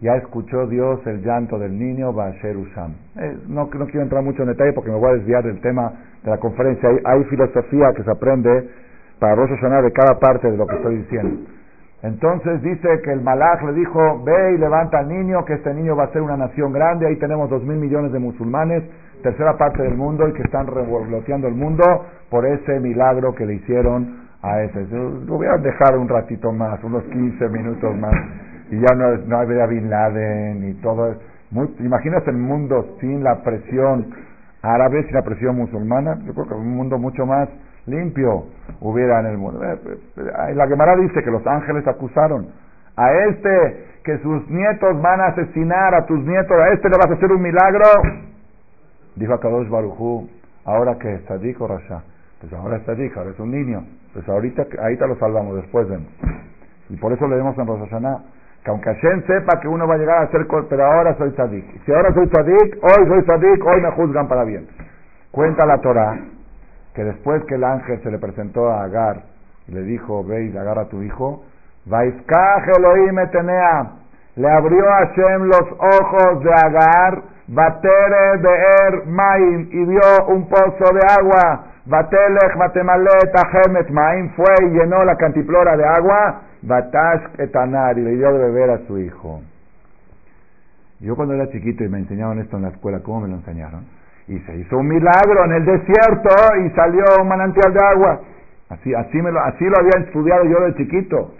[0.00, 2.92] ya escuchó Dios el llanto del niño, Basher Usam.
[3.16, 5.92] Eh, no, no quiero entrar mucho en detalle porque me voy a desviar del tema
[6.22, 6.88] de la conferencia.
[7.04, 8.68] Hay, filosofía que se aprende
[9.18, 11.50] para Rosh de cada parte de lo que estoy diciendo.
[12.02, 15.94] Entonces dice que el malach le dijo, ve y levanta al niño, que este niño
[15.94, 18.82] va a ser una nación grande, ahí tenemos dos mil millones de musulmanes,
[19.22, 21.84] tercera parte del mundo y que están revoloteando el mundo
[22.30, 24.86] por ese milagro que le hicieron a ese.
[24.90, 28.14] Lo voy a dejar un ratito más, unos 15 minutos más,
[28.70, 31.14] y ya no, no habría Bin Laden y todo.
[31.50, 34.06] Muy, ¿Imaginas el mundo sin la presión
[34.62, 36.18] árabe, sin la presión musulmana?
[36.24, 37.48] Yo creo que un mundo mucho más
[37.86, 38.46] limpio
[38.80, 39.62] hubiera en el mundo.
[39.64, 39.78] Eh,
[40.16, 42.48] eh, la Gemara dice que los ángeles acusaron
[42.96, 47.10] a este que sus nietos van a asesinar a tus nietos, a este le vas
[47.10, 47.84] a hacer un milagro.
[49.16, 50.28] Dijo a Kadosh Barujú,
[50.64, 52.02] ahora que es Sadik o Rasha.
[52.40, 53.84] Pues ahora es Sadik, ahora es un niño.
[54.12, 56.08] Pues ahorita, ahorita lo salvamos, después vemos.
[56.88, 57.88] Y por eso le vemos en Rosh
[58.64, 61.84] que aunque Hashem sepa que uno va a llegar a ser, pero ahora soy Sadik.
[61.84, 64.68] Si ahora soy Sadik, hoy soy Sadik, hoy me juzgan para bien.
[65.32, 66.16] Cuenta la Torah
[66.94, 69.22] que después que el ángel se le presentó a Agar
[69.66, 71.44] y le dijo, ve y agarra a tu hijo,
[71.86, 73.92] Vaiskaj Elohim Etenea,
[74.36, 80.94] le abrió a Hashem los ojos de Agar Batere Be'er Maim, y vio un pozo
[80.94, 81.66] de agua.
[81.84, 86.44] Batelech Batemalet Ahemet Maim, fue y llenó la cantiplora de agua.
[86.62, 89.42] Batash Etanar, y le dio de beber a su hijo.
[91.00, 93.84] Yo cuando era chiquito y me enseñaban esto en la escuela, ¿cómo me lo enseñaron?
[94.28, 96.30] Y se hizo un milagro en el desierto
[96.64, 98.20] y salió un manantial de agua.
[98.70, 101.34] Así, así, me lo, así lo había estudiado yo de chiquito.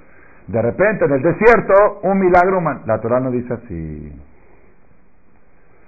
[0.48, 2.60] De repente en el desierto, un milagro.
[2.84, 4.12] La Torah no dice así.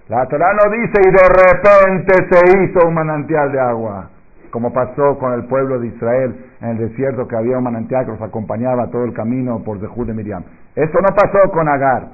[0.08, 4.10] La Torah no dice y de repente se hizo un manantial de agua,
[4.50, 8.12] como pasó con el pueblo de Israel en el desierto que había un manantial que
[8.12, 10.44] los acompañaba todo el camino por Zehud de Miriam.
[10.76, 12.08] Eso no pasó con Agar.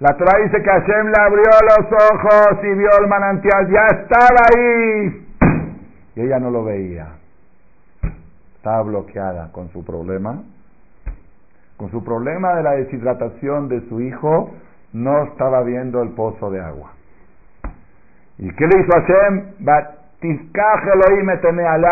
[0.00, 4.40] La Torah dice que Hashem le abrió los ojos y vio el manantial, ya estaba
[4.54, 5.26] ahí.
[6.16, 7.06] Y ella no lo veía.
[8.56, 10.42] Estaba bloqueada con su problema.
[11.78, 14.50] Con su problema de la deshidratación de su hijo,
[14.92, 16.90] no estaba viendo el pozo de agua.
[18.40, 19.44] ¿Y qué le hizo Hashem?
[19.60, 19.70] Le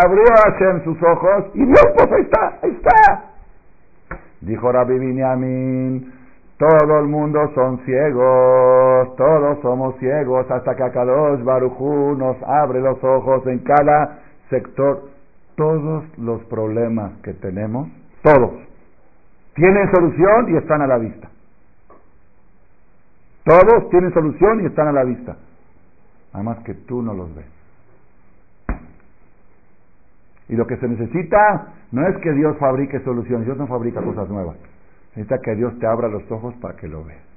[0.03, 3.25] abrió a Hashem sus ojos y el pozo, ahí está, ahí está.
[4.41, 6.11] Dijo Rabbi Binyamin,
[6.57, 13.05] todo el mundo son ciegos, todos somos ciegos, hasta que Akadosh Barujú nos abre los
[13.05, 15.03] ojos en cada sector.
[15.55, 17.89] Todos los problemas que tenemos,
[18.23, 18.53] todos,
[19.55, 21.29] tienen solución y están a la vista.
[23.45, 25.37] Todos tienen solución y están a la vista.
[26.33, 27.47] Nada más que tú no los ves.
[30.49, 34.29] Y lo que se necesita no es que Dios fabrique soluciones, Dios no fabrica cosas
[34.29, 34.57] nuevas.
[35.15, 37.29] Necesita que Dios te abra los ojos para que lo veas.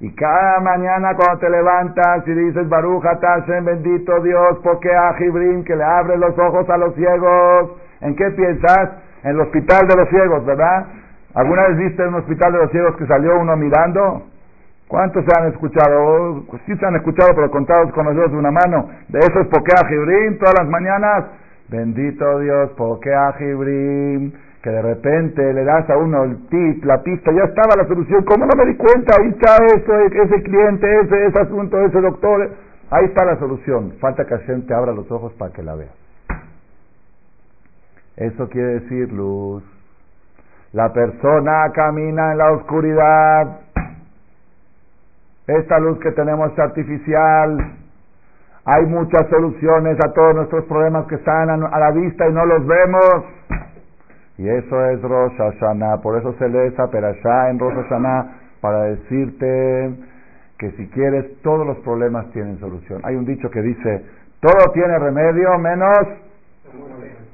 [0.00, 5.64] Y cada mañana cuando te levantas y dices, Baruch Hashem, bendito Dios, porque a Jibrim,
[5.64, 7.72] que le abre los ojos a los ciegos.
[8.00, 8.90] ¿En qué piensas?
[9.22, 10.86] En el hospital de los ciegos, ¿verdad?
[11.34, 14.24] ¿Alguna vez viste en un hospital de los ciegos que salió uno mirando?
[14.88, 16.44] ¿Cuántos se han escuchado?
[16.48, 18.90] Pues sí se han escuchado, pero contados con los dedos de una mano.
[19.08, 21.24] De eso es porque a Jibrim todas las mañanas.
[21.68, 24.32] Bendito Dios, porque a Jibrim
[24.64, 28.24] que de repente le das a uno el tip, la pista, ya estaba la solución,
[28.24, 29.14] ¿cómo no me di cuenta?
[29.20, 32.50] Ahí está eso, ese cliente, ese, ese asunto, ese doctor,
[32.88, 33.92] ahí está la solución.
[34.00, 35.92] Falta que Hashem te abra los ojos para que la veas.
[38.16, 39.62] Eso quiere decir luz.
[40.72, 43.60] La persona camina en la oscuridad.
[45.46, 47.76] Esta luz que tenemos es artificial.
[48.64, 52.66] Hay muchas soluciones a todos nuestros problemas que están a la vista y no los
[52.66, 53.24] vemos.
[54.38, 56.00] Y eso es Rosh Hashanah.
[56.00, 59.94] Por eso se lee esa perashá en Rosh Hashanah para decirte
[60.58, 63.02] que si quieres, todos los problemas tienen solución.
[63.04, 64.04] Hay un dicho que dice,
[64.40, 65.98] todo tiene remedio menos...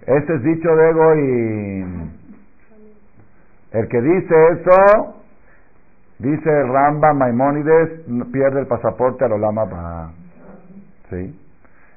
[0.06, 2.10] Este es dicho de Ego y...
[3.72, 5.19] El que dice eso,
[6.20, 8.02] dice Ramba Maimónides,
[8.32, 10.12] pierde el pasaporte a lo lama
[11.10, 11.36] ¿Sí?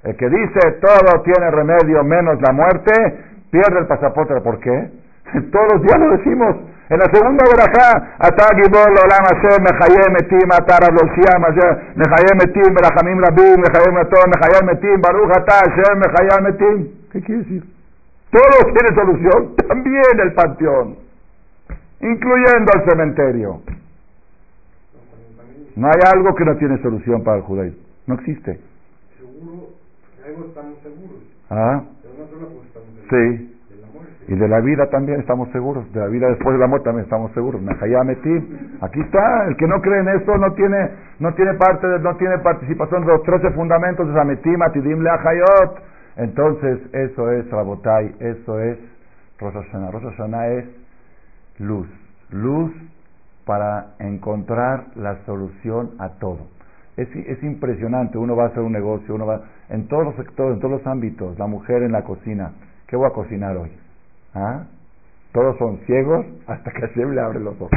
[0.03, 2.91] El que dice todo tiene remedio menos la muerte,
[3.51, 4.33] pierde el pasaporte.
[4.41, 4.91] ¿Por qué?
[5.51, 6.55] Todos los días lo decimos.
[6.89, 8.17] En la segunda verajá.
[17.11, 17.63] ¿Qué quiere decir?
[18.31, 20.97] Todo tiene solución, también el panteón,
[22.01, 23.61] incluyendo el cementerio.
[25.75, 27.79] No hay algo que no tiene solución para el judaísmo.
[28.07, 28.59] No existe.
[29.17, 29.69] Seguro,
[30.25, 31.23] algo estamos seguros.
[31.49, 31.83] ¿Ah?
[33.09, 33.49] Sí.
[34.27, 35.91] Y de la vida también estamos seguros.
[35.93, 37.61] De la vida después de la muerte también estamos seguros.
[38.81, 39.47] Aquí está.
[39.47, 43.07] El que no cree en eso no tiene, no tiene parte, no tiene participación de
[43.07, 45.81] los 13 fundamentos de Sametim, Atidim, Leachayot.
[46.15, 48.77] Entonces, eso es Rabotai, eso es
[49.39, 49.91] Rosh Hashanah.
[49.91, 50.65] Rosh Hashanah es
[51.59, 51.87] luz.
[52.29, 52.71] Luz
[53.45, 56.47] para encontrar la solución a todo.
[56.97, 58.17] Es, es impresionante.
[58.17, 60.87] Uno va a hacer un negocio, uno va en todos los sectores, en todos los
[60.87, 61.37] ámbitos.
[61.39, 62.51] La mujer en la cocina
[62.93, 63.71] ¿Qué voy a cocinar hoy?
[64.35, 64.65] ¿Ah?
[65.31, 67.71] Todos son ciegos hasta que Hashem le abre los ojos.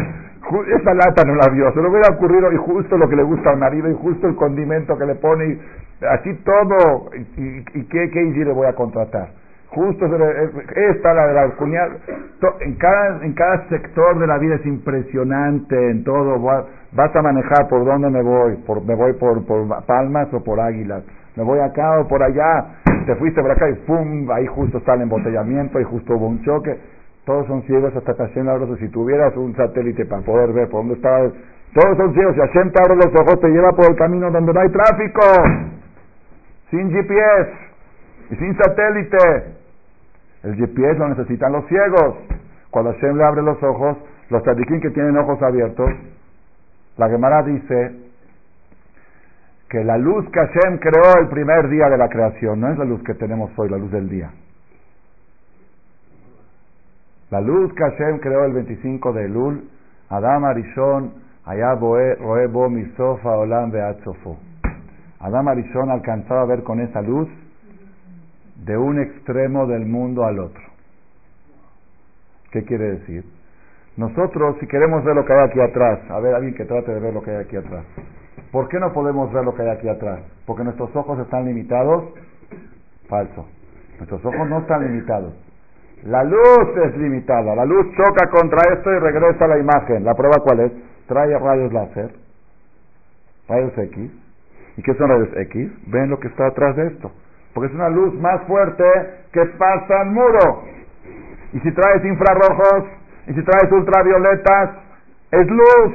[0.79, 3.49] Esa lata no la vio, se le hubiera ocurrido y justo lo que le gusta
[3.49, 7.11] al marido y justo el condimento que le pone, y así todo.
[7.17, 9.31] ¿Y, y qué, qué le voy a contratar?
[9.77, 11.99] Justo esta la de la cuñada.
[12.61, 16.41] En cada, en cada sector de la vida es impresionante en todo.
[16.41, 18.57] Vas a manejar por dónde me voy.
[18.67, 21.05] Por, me voy por, por palmas o por águilas.
[21.37, 22.65] Me voy acá o por allá
[23.07, 24.29] te fuiste por acá y ¡pum!
[24.31, 26.77] Ahí justo está el embotellamiento, ahí justo hubo un choque.
[27.25, 30.81] Todos son ciegos hasta que Hashem abre Si tuvieras un satélite para poder ver por
[30.81, 31.31] dónde estaba,
[31.75, 32.35] todos son ciegos.
[32.35, 35.21] Si Hashem te abre los ojos, te lleva por el camino donde no hay tráfico,
[36.71, 37.51] sin GPS
[38.31, 39.66] y sin satélite.
[40.43, 42.17] El GPS lo necesitan los ciegos.
[42.71, 43.97] Cuando Hashem le abre los ojos,
[44.31, 45.91] los tzadikim que tienen ojos abiertos,
[46.97, 47.97] la Gemara dice
[49.69, 52.85] que la luz que Hashem creó el primer día de la creación, no es la
[52.85, 54.31] luz que tenemos hoy, la luz del día.
[57.31, 59.69] La luz que Hashem creó el 25 de Elul,
[60.09, 64.37] Adam Arishon, Allá roebo mi sofa olam beatzofo.
[65.21, 67.29] Adam Arishon alcanzaba a ver con esa luz
[68.65, 70.63] de un extremo del mundo al otro.
[72.51, 73.25] ¿Qué quiere decir?
[73.97, 77.01] Nosotros, si queremos ver lo que hay aquí atrás, a ver, alguien que trate de
[77.01, 77.85] ver lo que hay aquí atrás.
[78.53, 80.21] ¿Por qué no podemos ver lo que hay aquí atrás?
[80.47, 82.05] Porque nuestros ojos están limitados.
[83.09, 83.47] Falso.
[83.99, 85.35] Nuestros ojos no están limitados.
[86.05, 87.55] La luz es limitada.
[87.55, 90.05] La luz choca contra esto y regresa a la imagen.
[90.05, 90.73] ¿La prueba cuál es?
[91.07, 92.11] Trae rayos láser,
[93.49, 94.11] rayos X.
[94.77, 95.71] ¿Y qué son rayos X?
[95.87, 97.13] Ven lo que está atrás de esto.
[97.57, 98.85] Porque es una luz más fuerte
[99.33, 100.63] que pasa al muro.
[101.55, 102.85] Y si traes infrarrojos,
[103.29, 104.73] y si traes ultravioletas,
[105.31, 105.95] es luz.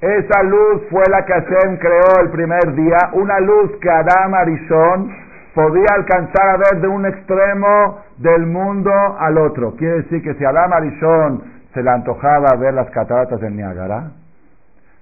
[0.00, 5.14] Esa luz fue la que Hashem creó el primer día, una luz que Adam Arishon
[5.54, 8.90] podía alcanzar a ver de un extremo del mundo
[9.20, 9.76] al otro.
[9.76, 14.10] Quiere decir que si Adam Arishon se le antojaba ver las cataratas del Niágara,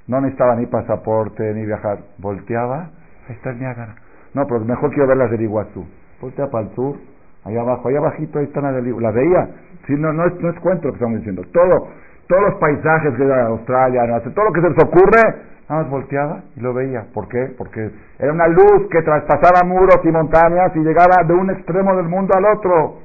[0.06, 2.90] no necesitaba ni pasaporte ni viajar, volteaba,
[3.26, 3.94] ahí está el Niágara.
[4.34, 5.84] No, pero mejor quiero ver las del Iguazú.
[6.20, 6.96] Voltea para el sur,
[7.44, 9.02] allá abajo, allá abajito, ahí están las del Iguazú.
[9.02, 9.48] La veía,
[9.86, 11.42] si no, no, es, no es cuento lo que estamos diciendo.
[11.52, 11.88] Todo,
[12.28, 15.22] todos los paisajes de Australia, todo lo que se les ocurre,
[15.68, 17.06] nada más volteaba y lo veía.
[17.12, 17.54] ¿Por qué?
[17.56, 22.06] Porque era una luz que traspasaba muros y montañas y llegaba de un extremo del
[22.06, 22.98] mundo al otro.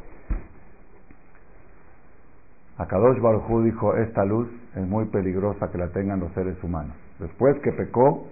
[2.78, 6.92] Akadosh Baruj dijo, esta luz es muy peligrosa que la tengan los seres humanos.
[7.20, 8.28] Después que pecó,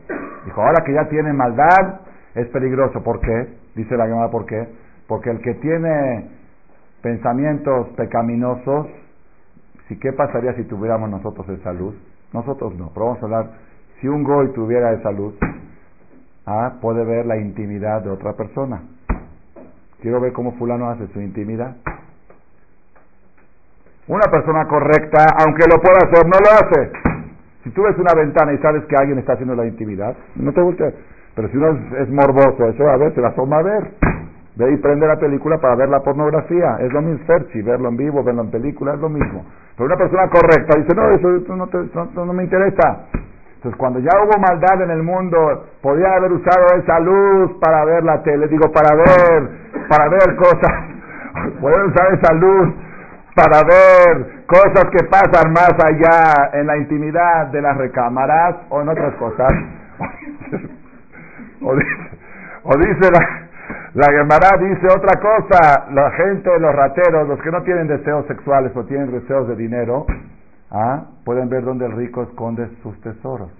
[0.46, 2.02] dijo, ahora que ya tiene maldad,
[2.36, 3.04] es peligroso.
[3.04, 3.48] ¿Por qué?
[3.76, 4.68] Dice la llamada, ¿por qué?
[5.08, 6.30] Porque el que tiene
[7.02, 8.88] pensamientos pecaminosos,
[9.88, 11.96] si qué pasaría si tuviéramos nosotros esa luz?
[12.32, 13.52] Nosotros no, pero vamos a hablar,
[14.00, 15.36] si un goy tuviera esa luz,
[16.46, 18.82] ah, puede ver la intimidad de otra persona.
[20.02, 21.76] Quiero ver cómo fulano hace su intimidad.
[24.08, 26.92] Una persona correcta, aunque lo pueda hacer, no lo hace.
[27.64, 30.62] Si tú ves una ventana y sabes que alguien está haciendo la intimidad, no te
[30.62, 30.92] gusta.
[31.36, 33.92] Pero si uno es, morboso, eso a ver, se la toma a ver.
[34.56, 36.78] Ve y prende la película para ver la pornografía.
[36.80, 39.44] Es lo mismo, Ferchi, verlo en vivo, verlo en película, es lo mismo.
[39.76, 43.08] Pero una persona correcta dice, no, eso, no, te, me interesa.
[43.56, 48.04] Entonces, cuando ya hubo maldad en el mundo, podía haber usado esa luz para ver
[48.04, 49.50] la tele, digo, para ver,
[49.90, 50.72] para ver cosas.
[51.62, 52.74] Pueden usar esa luz
[53.36, 58.90] para ver cosas que pasan más allá en la intimidad de las recámaras o en
[58.90, 59.52] otras cosas.
[61.64, 63.50] o dice, la,
[63.94, 68.76] la Gemara dice otra cosa, la gente, los rateros, los que no tienen deseos sexuales
[68.76, 70.06] o tienen deseos de dinero,
[70.72, 71.06] ¿ah?
[71.24, 73.52] pueden ver dónde el rico esconde sus tesoros.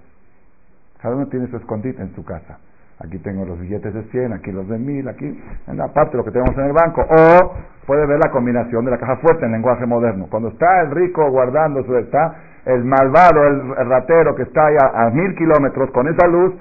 [1.00, 2.58] Cada uno tiene su escondite en su casa.
[2.98, 6.24] Aquí tengo los billetes de 100, aquí los de 1000, aquí en la parte lo
[6.24, 7.02] que tenemos en el banco.
[7.02, 7.54] O
[7.86, 10.26] puede ver la combinación de la caja fuerte en lenguaje moderno.
[10.30, 15.10] Cuando está el rico guardando su, está el malvado, el, ratero que está ahí a,
[15.10, 16.54] mil kilómetros con esa luz,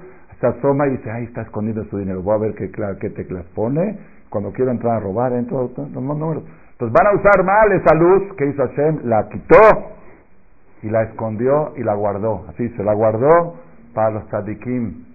[0.44, 2.70] se asoma y dice, ahí está escondido su dinero, voy a ver qué,
[3.00, 3.98] qué teclas pone,
[4.30, 6.44] cuando quiero entrar a robar, entro, números.
[6.72, 9.62] Entonces van a usar mal esa luz que hizo Hashem, la quitó
[10.82, 12.46] y la escondió y la guardó.
[12.50, 13.56] Así se la guardó
[13.94, 15.06] para los tzadikim,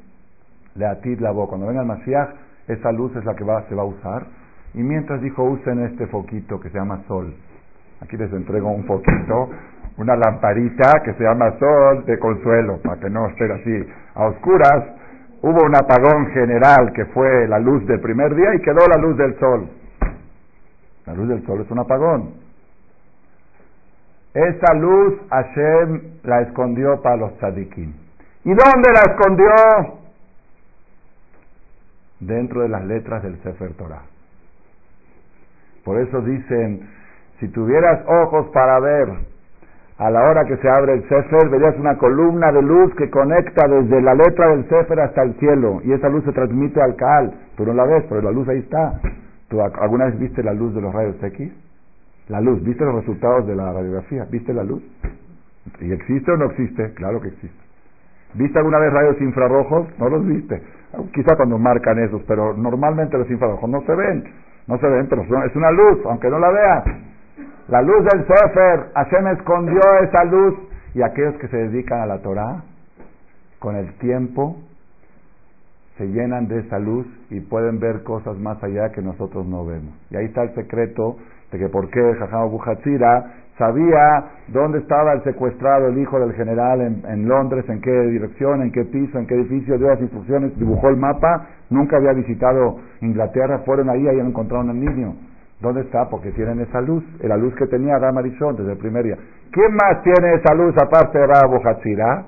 [0.76, 1.50] le atid la voz.
[1.50, 2.30] Cuando venga el Mashiach,
[2.68, 4.26] esa luz es la que va, se va a usar
[4.72, 7.34] y mientras dijo, usen este foquito que se llama sol.
[8.00, 9.50] Aquí les entrego un foquito,
[9.98, 14.97] una lamparita que se llama sol de consuelo, para que no estén así a oscuras.
[15.40, 19.16] Hubo un apagón general que fue la luz del primer día y quedó la luz
[19.16, 19.68] del sol.
[21.06, 22.34] La luz del sol es un apagón.
[24.34, 27.92] Esa luz Hashem la escondió para los tzadikim.
[28.44, 29.98] ¿Y dónde la escondió?
[32.20, 34.02] Dentro de las letras del Sefer Torah.
[35.84, 36.88] Por eso dicen,
[37.38, 39.08] si tuvieras ojos para ver,
[39.98, 43.66] a la hora que se abre el Sefer, verías una columna de luz que conecta
[43.66, 47.34] desde la letra del Sefer hasta el cielo, y esa luz se transmite al Cal.
[47.56, 49.00] Tú no la ves, pero la luz ahí está.
[49.48, 51.52] ¿Tú alguna vez viste la luz de los rayos X?
[52.28, 54.24] La luz, ¿viste los resultados de la radiografía?
[54.30, 54.82] ¿Viste la luz?
[55.80, 56.92] ¿Y existe o no existe?
[56.94, 57.58] Claro que existe.
[58.34, 59.88] ¿Viste alguna vez rayos infrarrojos?
[59.98, 60.62] No los viste.
[61.12, 64.24] Quizá cuando marcan esos, pero normalmente los infrarrojos no se ven.
[64.68, 66.84] No se ven, pero es una luz, aunque no la veas.
[67.68, 70.54] La luz del Sefer, Hashem escondió esa luz
[70.94, 72.62] y aquellos que se dedican a la Torah,
[73.58, 74.56] con el tiempo,
[75.98, 79.92] se llenan de esa luz y pueden ver cosas más allá que nosotros no vemos.
[80.10, 81.18] Y ahí está el secreto
[81.52, 86.80] de que por qué Jajam Buhatzira sabía dónde estaba el secuestrado, el hijo del general
[86.80, 90.88] en, Londres, en qué dirección, en qué piso, en qué edificio, dio las instrucciones, dibujó
[90.88, 95.27] el mapa, nunca había visitado Inglaterra, fueron ahí y encontraron al niño.
[95.60, 96.08] ¿Dónde está?
[96.08, 99.16] Porque tienen esa luz, la luz que tenía Adam desde el primer día.
[99.50, 102.24] ¿Quién más tiene esa luz aparte de Rabo Hatzira?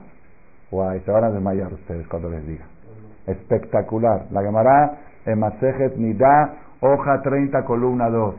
[0.71, 2.65] Guay, se van a desmayar ustedes cuando les diga.
[3.27, 4.27] Espectacular.
[4.31, 8.35] La Gemara en Masejet Nida, hoja 30, columna 2.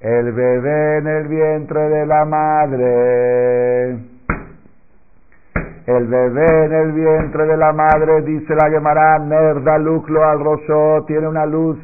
[0.00, 3.90] El bebé en el vientre de la madre.
[5.86, 11.04] El bebé en el vientre de la madre, dice la Gemara, Nerda Luclo al Rosho,
[11.06, 11.78] tiene una luz,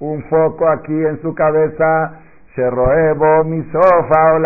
[0.00, 2.20] un foco aquí en su cabeza.
[2.54, 4.38] Sheroebo mi sofa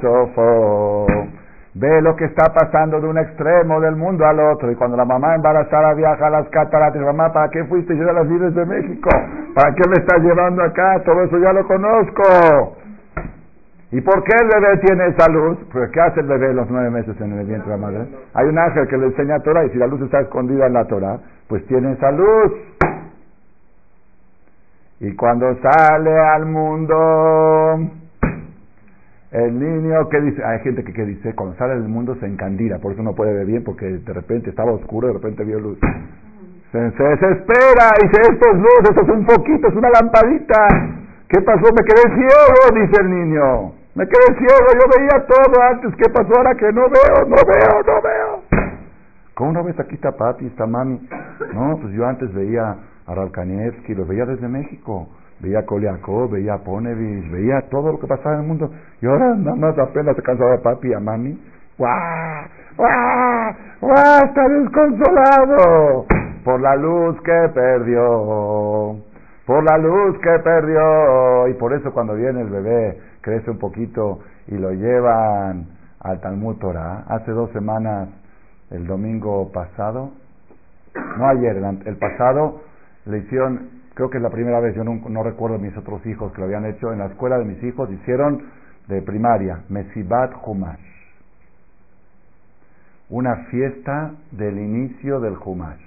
[0.00, 1.06] sofo
[1.74, 4.70] ve lo que está pasando de un extremo del mundo al otro.
[4.70, 8.12] Y cuando la mamá embarazada viaja a las cataratas, mamá, ¿para qué fuiste yo a
[8.12, 9.08] las vides de México?
[9.54, 11.00] ¿Para qué me estás llevando acá?
[11.04, 12.76] Todo eso ya lo conozco.
[13.92, 15.58] ¿Y por qué el bebé tiene esa luz?
[15.72, 18.06] Pues ¿qué hace el bebé los nueve meses en el vientre de la madre?
[18.34, 20.74] Hay un ángel que le enseña a Torah y si la luz está escondida en
[20.74, 21.18] la Torah,
[21.48, 22.52] pues tiene esa luz.
[25.00, 26.94] Y cuando sale al mundo,
[29.30, 32.92] el niño que dice, hay gente que, dice, cuando sale del mundo se encandila, por
[32.92, 35.78] eso no puede ver bien, porque de repente estaba oscuro, de repente vio luz.
[36.70, 40.68] Se, desespera, y dice, esto es luz, esto es un poquito, es una lampadita.
[41.28, 41.62] ¿Qué pasó?
[41.62, 43.72] Me quedé ciego, dice el niño.
[43.94, 47.82] Me quedé ciego, yo veía todo antes, ¿qué pasó ahora que no veo, no veo,
[47.86, 48.42] no veo?
[49.32, 49.80] ¿Cómo no ves?
[49.80, 51.00] Aquí está papi, está mami.
[51.54, 52.76] No, pues yo antes veía
[53.10, 55.08] a Ralkanievsky, lo veía desde México
[55.40, 58.70] veía Koliakov, veía Ponevich, veía todo lo que pasaba en el mundo.
[59.00, 61.38] Y ahora nada más apenas se cansaba de papi y a mami.
[61.78, 62.44] ¡Guau!
[62.76, 63.54] ¡Guau!
[63.80, 64.24] ¡Guau!
[64.24, 66.06] Está desconsolado
[66.44, 68.96] por la luz que perdió.
[69.46, 71.48] Por la luz que perdió.
[71.48, 75.66] Y por eso cuando viene el bebé, crece un poquito y lo llevan
[76.00, 77.04] al Talmud Torah.
[77.08, 78.08] Hace dos semanas,
[78.70, 80.10] el domingo pasado,
[81.16, 81.56] no ayer,
[81.86, 82.60] el pasado,
[83.10, 86.32] le hicieron creo que es la primera vez, yo no, no, recuerdo mis otros hijos
[86.32, 88.44] que lo habían hecho, en la escuela de mis hijos hicieron
[88.88, 90.80] de primaria, Mesibat Humash.
[93.10, 95.80] Una fiesta del inicio del Humash.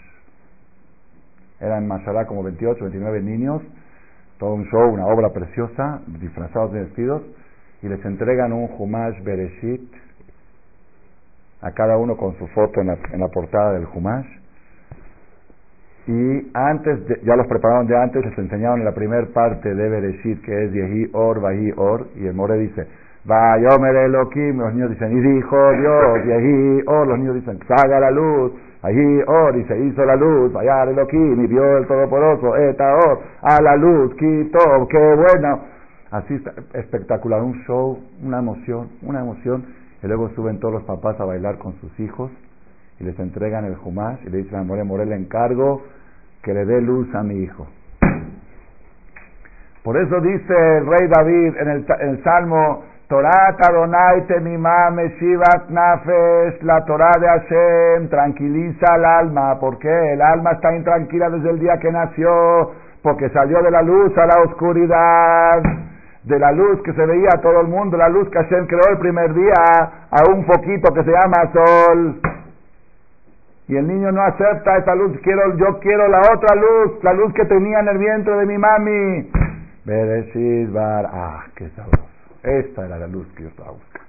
[1.59, 3.61] Eran en como 28, 29 niños,
[4.37, 7.23] todo un show, una obra preciosa, disfrazados de vestidos,
[7.81, 9.91] y les entregan un Humash Bereshit,
[11.61, 14.42] a cada uno con su foto en la, en la portada del Humash
[16.05, 20.41] y antes, ya los prepararon de antes, les enseñaron en la primera parte de Bereshit,
[20.41, 22.87] que es Yehi Or, Vahi Or, y el More dice,
[23.23, 28.11] Vayomer Elohim, los niños dicen, y dijo Dios, Yehi Or, los niños dicen, salga la
[28.11, 28.51] luz,
[28.81, 33.19] Vahi Or, y se hizo la luz, Vayar Elohim, y vio el Todopoderoso, Eta Or,
[33.41, 35.61] a la luz, quito, qué bueno.
[36.11, 39.65] Así está, espectacular, un show, una emoción, una emoción,
[40.03, 42.29] y luego suben todos los papás a bailar con sus hijos,
[42.99, 45.83] y les entregan el Jumash y le dicen a More le encargo
[46.41, 47.67] que le dé luz a mi hijo.
[49.83, 55.69] Por eso dice el rey David en el, en el Salmo, Torah Adonai Temimame Shivat
[55.69, 59.59] Nafesh, la Torah de Hashem tranquiliza al alma.
[59.59, 62.71] porque El alma está intranquila desde el día que nació,
[63.01, 65.61] porque salió de la luz a la oscuridad,
[66.23, 68.89] de la luz que se veía a todo el mundo, la luz que Hashem creó
[68.89, 69.53] el primer día,
[70.09, 72.21] a un poquito que se llama sol.
[73.73, 77.33] Y el niño no acepta esa luz, quiero, yo quiero la otra luz, la luz
[77.33, 79.31] que tenía en el vientre de mi mami.
[79.83, 82.07] Bereshit bar, ah, qué sabroso.
[82.43, 84.07] Esta era la luz que yo estaba buscando.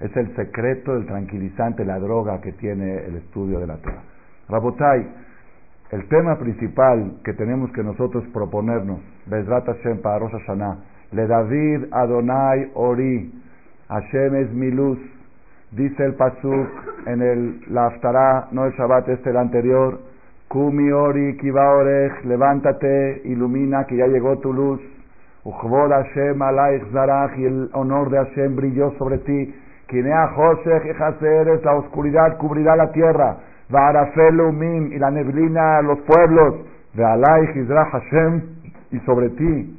[0.00, 4.02] Es el secreto del tranquilizante, la droga que tiene el estudio de la Torah.
[4.48, 5.14] Rabotai,
[5.92, 10.78] el tema principal que tenemos que nosotros proponernos, Bezrat Hashem para Rosh Hashanah,
[11.12, 13.32] Le David Adonai Ori,
[13.88, 14.98] Hashem es mi luz,
[15.76, 16.68] Dice el Pasuk
[17.06, 20.00] en el Laftará, no el Shabbat, este el anterior.
[20.48, 24.80] Kumi ori kivaorej, levántate, ilumina que ya llegó tu luz.
[25.44, 29.54] Uchvod Hashem alaich zarach, y el honor de Hashem brilló sobre ti.
[29.88, 33.36] Kinea Josech y la oscuridad cubrirá la tierra.
[33.68, 36.54] Vaarafel umim, y la neblina los pueblos.
[36.94, 38.42] De alaich izrach Hashem,
[38.92, 39.78] y sobre ti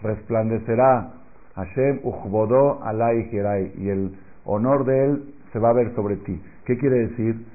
[0.00, 1.08] resplandecerá
[1.56, 4.12] Hashem uchvodó alaich y el
[4.44, 5.22] honor de Él
[5.52, 6.40] se va a ver sobre ti.
[6.64, 7.46] ¿Qué quiere decir?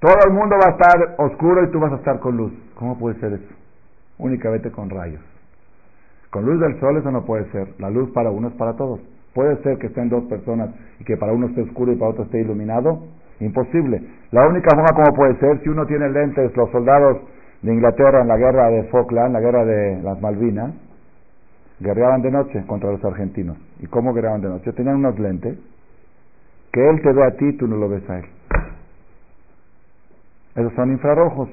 [0.00, 2.52] Todo el mundo va a estar oscuro y tú vas a estar con luz.
[2.74, 3.54] ¿Cómo puede ser eso?
[4.18, 5.22] Únicamente con rayos.
[6.30, 7.68] Con luz del sol eso no puede ser.
[7.78, 9.00] La luz para uno es para todos.
[9.34, 10.70] Puede ser que estén dos personas
[11.00, 13.04] y que para uno esté oscuro y para otro esté iluminado.
[13.40, 14.00] Imposible.
[14.30, 17.18] La única forma como puede ser, si uno tiene lentes, los soldados
[17.62, 20.72] de Inglaterra en la guerra de Falkland, la guerra de las Malvinas,
[21.80, 23.56] guerreaban de noche contra los argentinos.
[23.80, 24.72] ¿Y cómo guerreaban de noche?
[24.72, 25.58] Tenían unos lentes
[26.74, 28.24] que Él te ve a ti, tú no lo ves a Él.
[30.56, 31.48] Esos son infrarrojos.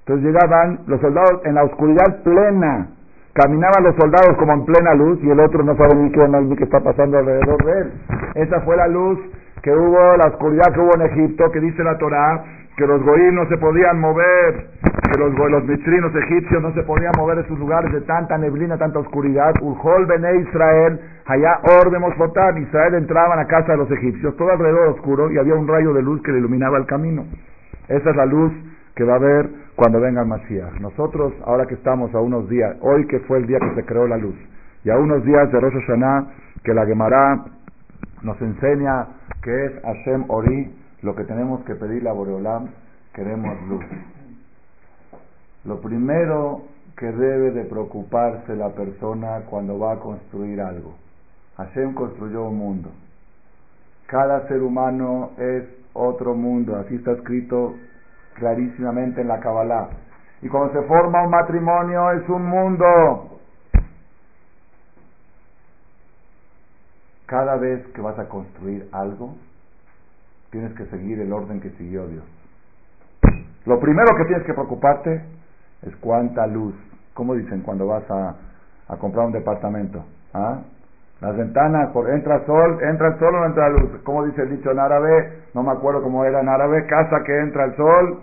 [0.00, 2.88] Entonces llegaban los soldados en la oscuridad plena.
[3.32, 6.56] Caminaban los soldados como en plena luz y el otro no sabe ni qué, ni
[6.56, 7.92] qué está pasando alrededor de él.
[8.34, 9.18] Esa fue la luz
[9.62, 12.44] que hubo la oscuridad que hubo en Egipto, que dice la Torah,
[12.76, 14.70] que los goín no se podían mover,
[15.12, 18.78] que los, los mitrinos egipcios no se podían mover de sus lugares de tanta neblina,
[18.78, 19.52] tanta oscuridad.
[19.60, 22.56] Ujol Bene Israel, allá ordemos votar.
[22.58, 26.02] Israel entraban a casa de los egipcios, todo alrededor oscuro, y había un rayo de
[26.02, 27.24] luz que le iluminaba el camino.
[27.88, 28.52] Esa es la luz
[28.94, 30.80] que va a haber cuando venga el Mashiach.
[30.80, 34.06] Nosotros, ahora que estamos a unos días, hoy que fue el día que se creó
[34.06, 34.36] la luz,
[34.84, 36.26] y a unos días de Rosh Hashanah,
[36.64, 37.44] que la Gemara
[38.22, 39.06] nos enseña
[39.42, 42.68] que es Hashem Ori, lo que tenemos que pedirle a Boreolam,
[43.12, 43.84] queremos luz.
[45.64, 46.62] Lo primero
[46.96, 50.94] que debe de preocuparse la persona cuando va a construir algo.
[51.56, 52.90] Hashem construyó un mundo.
[54.06, 57.74] Cada ser humano es otro mundo, así está escrito
[58.34, 59.88] clarísimamente en la Kabbalah.
[60.42, 63.40] Y cuando se forma un matrimonio es un mundo.
[67.26, 69.34] Cada vez que vas a construir algo,
[70.52, 72.24] tienes que seguir el orden que siguió Dios.
[73.64, 75.22] Lo primero que tienes que preocuparte
[75.82, 76.74] es cuánta luz.
[77.14, 78.36] ¿Cómo dicen cuando vas a,
[78.88, 80.04] a comprar un departamento?
[80.34, 80.60] ¿Ah?
[81.20, 83.90] Las ventanas, por, entra sol, entra el sol o entra luz.
[84.04, 85.42] ¿Cómo dice el dicho en árabe?
[85.54, 86.84] No me acuerdo cómo era en árabe.
[86.86, 88.20] Casa que entra el sol,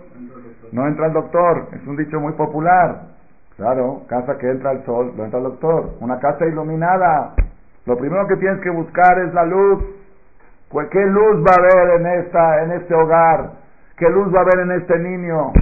[0.70, 1.68] no entra el doctor.
[1.72, 3.08] Es un dicho muy popular.
[3.56, 5.94] Claro, casa que entra el sol, no entra el doctor.
[6.00, 7.34] Una casa iluminada.
[7.86, 9.99] Lo primero que tienes que buscar es la luz.
[10.70, 13.54] Pues, ¿Qué luz va a haber en, esta, en este hogar?
[13.96, 15.52] ¿Qué luz va a haber en este niño?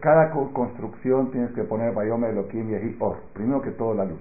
[0.00, 3.16] Cada construcción tienes que poner Bayome Elohim y Or.
[3.32, 4.20] Primero que todo la luz.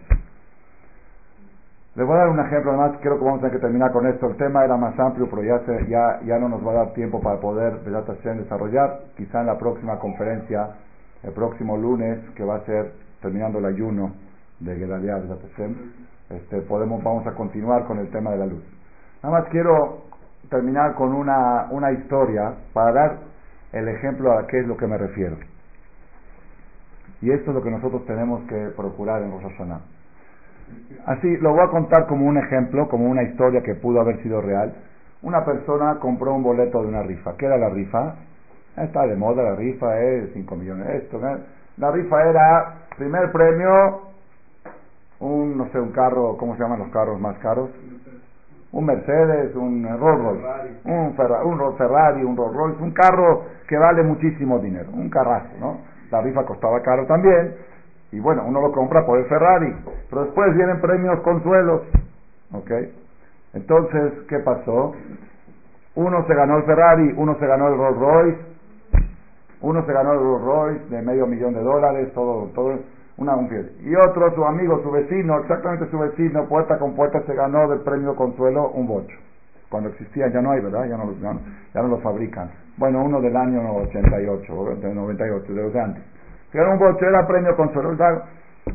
[1.95, 4.07] Les voy a dar un ejemplo, además creo que vamos a tener que terminar con
[4.07, 4.25] esto.
[4.27, 7.19] El tema era más amplio, pero ya, ya, ya no nos va a dar tiempo
[7.19, 9.01] para poder desarrollar.
[9.17, 10.69] Quizá en la próxima conferencia,
[11.23, 14.13] el próximo lunes, que va a ser terminando el ayuno
[14.61, 15.21] de Gedaliah,
[16.29, 18.63] este, podemos, vamos a continuar con el tema de la luz.
[19.23, 20.03] Nada más quiero
[20.49, 23.17] terminar con una, una historia para dar
[23.71, 25.37] el ejemplo a qué es lo que me refiero.
[27.21, 29.53] Y esto es lo que nosotros tenemos que procurar en Rosh
[31.05, 34.41] Así, lo voy a contar como un ejemplo, como una historia que pudo haber sido
[34.41, 34.73] real.
[35.21, 37.37] Una persona compró un boleto de una rifa.
[37.37, 38.15] ¿Qué era la rifa?
[38.75, 41.01] Está de moda la rifa, es 5 millones.
[41.01, 41.21] Esto,
[41.77, 44.01] La rifa era, primer premio,
[45.21, 47.69] un, no sé, un carro, ¿cómo se llaman los carros más caros?
[48.73, 53.77] Un Mercedes, un Rolls Royce, un, Ferrari, un Ferrari, un Rolls Royce, un carro que
[53.77, 55.77] vale muchísimo dinero, un carrazo, ¿no?
[56.11, 57.53] La rifa costaba caro también,
[58.11, 59.75] y bueno, uno lo compra por el Ferrari,
[60.09, 61.81] pero después vienen premios consuelos,
[62.51, 62.71] ¿ok?
[63.53, 64.93] Entonces, ¿qué pasó?
[65.95, 68.41] Uno se ganó el Ferrari, uno se ganó el Rolls Royce,
[69.61, 72.73] uno se ganó el Rolls Royce de medio millón de dólares, todo, todo,
[73.17, 73.35] una
[73.81, 77.81] Y otro, su amigo, su vecino, exactamente su vecino, puerta con puerta, se ganó del
[77.81, 79.15] premio Consuelo un bocho.
[79.69, 80.85] Cuando existía, ya no hay, ¿verdad?
[80.85, 82.49] Ya no, los, ya no, lo fabrican.
[82.77, 86.03] Bueno, uno del año 88, de 98, de los de antes.
[86.51, 87.95] Se un bocho, era premio Consuelo.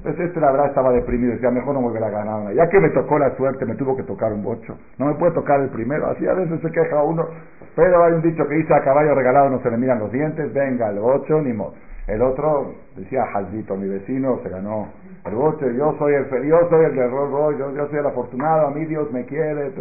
[0.03, 2.53] Pues este la verdad estaba deprimido, decía, mejor no volver a ganar.
[2.53, 4.77] Ya que me tocó la suerte, me tuvo que tocar un bocho.
[4.99, 7.27] No me puede tocar el primero, así a veces se queja uno.
[7.75, 10.53] Pero hay un dicho que dice, a caballo regalado no se le miran los dientes,
[10.53, 11.73] venga, el bocho, ni modo.
[12.09, 14.89] El otro decía Jaldito, mi vecino, se ganó
[15.27, 18.71] el boche, yo soy el yo soy el de Rolls yo, soy el afortunado, a
[18.71, 19.73] mí Dios me quiere.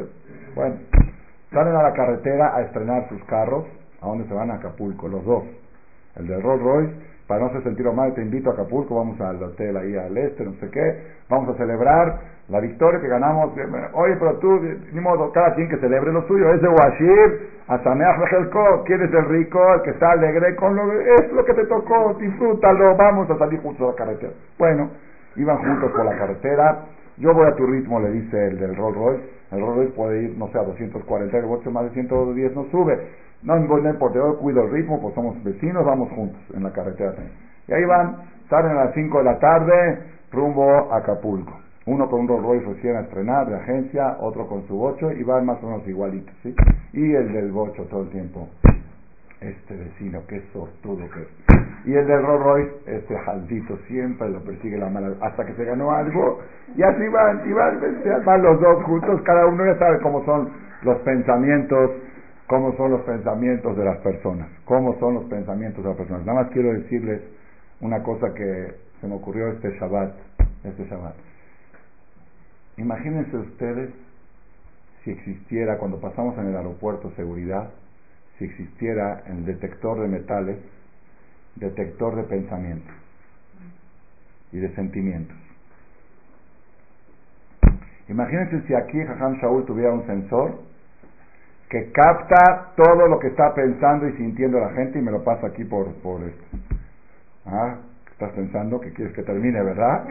[0.53, 0.75] Bueno,
[1.51, 3.65] salen a la carretera a estrenar sus carros,
[4.01, 4.51] ¿a dónde se van?
[4.51, 5.43] A Acapulco, los dos.
[6.17, 6.93] El de Rolls Royce,
[7.27, 10.45] para no se sentir mal, te invito a Acapulco, vamos al hotel ahí al este,
[10.45, 10.97] no sé qué,
[11.29, 13.51] vamos a celebrar la victoria que ganamos.
[13.93, 14.59] Oye, pero tú,
[14.93, 16.53] ni modo, cada quien que celebre lo suyo.
[16.53, 19.59] Ese Washir, Asameach Bejelko, ¿quién es el rico?
[19.73, 23.59] El que está alegre con lo es lo que te tocó, disfrútalo, vamos a salir
[23.61, 24.31] juntos a la carretera.
[24.57, 24.89] Bueno,
[25.35, 26.85] iban juntos por la carretera.
[27.17, 29.23] Yo voy a tu ritmo, le dice el del Rolls Royce.
[29.51, 32.65] El Rolls Royce puede ir, no sé, a 240, el boche más de 110 no
[32.71, 32.99] sube.
[33.43, 37.13] No, no importa, yo cuido el ritmo, pues somos vecinos, vamos juntos en la carretera.
[37.67, 38.17] Y ahí van,
[38.49, 39.99] salen a las 5 de la tarde,
[40.31, 41.53] rumbo a Acapulco.
[41.85, 45.23] Uno con un Rolls Royce recién a estrenar de agencia, otro con su bocho y
[45.23, 46.53] van más o menos igualitos, ¿sí?
[46.91, 48.49] Y el del bocho todo el tiempo.
[49.39, 51.27] Este vecino, qué sortudo que es.
[51.85, 55.63] Y el del Rolls Royce, este jaldito, siempre lo persigue la mala, hasta que se
[55.63, 56.39] ganó algo.
[56.75, 57.79] Y así van, y van,
[58.25, 60.49] van los dos juntos, cada uno ya sabe cómo son
[60.81, 61.91] los pensamientos,
[62.47, 66.25] cómo son los pensamientos de las personas, cómo son los pensamientos de las personas.
[66.25, 67.21] Nada más quiero decirles
[67.81, 70.15] una cosa que se me ocurrió este Shabbat,
[70.63, 71.15] este Shabbat.
[72.77, 73.89] Imagínense ustedes
[75.03, 77.69] si existiera, cuando pasamos en el aeropuerto seguridad,
[78.37, 80.57] si existiera el detector de metales,
[81.55, 82.93] detector de pensamientos
[84.51, 85.35] y de sentimientos.
[88.09, 90.66] Imagínense si aquí Jajam Shaul tuviera un sensor
[91.69, 95.47] que capta todo lo que está pensando y sintiendo la gente y me lo pasa
[95.47, 96.43] aquí por, por esto.
[97.45, 97.75] Ah,
[98.11, 100.05] estás pensando que quieres que termine, ¿verdad?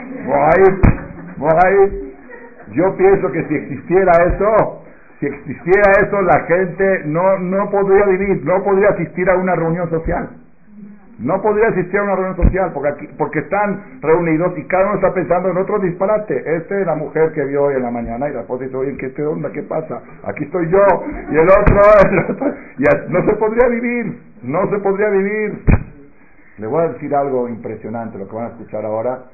[2.73, 4.83] Yo pienso que si existiera eso,
[5.21, 9.89] si existiera eso, la gente no, no podría vivir, no podría asistir a una reunión
[9.89, 10.29] social.
[11.19, 14.97] No podría asistir a una reunión social porque, aquí, porque están reunidos y cada uno
[14.97, 16.37] está pensando en otro disparate.
[16.57, 18.97] Este es la mujer que vio hoy en la mañana y la esposa dice, oye,
[18.99, 19.51] ¿qué onda?
[19.51, 20.03] ¿Qué pasa?
[20.25, 20.85] Aquí estoy yo
[21.31, 21.81] y el otro,
[23.09, 25.65] no se podría vivir, no se podría vivir.
[26.59, 29.25] Le voy a decir algo impresionante, lo que van a escuchar ahora.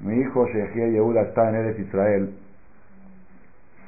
[0.00, 2.34] Mi hijo Shehia Yehuda está en Eres Israel.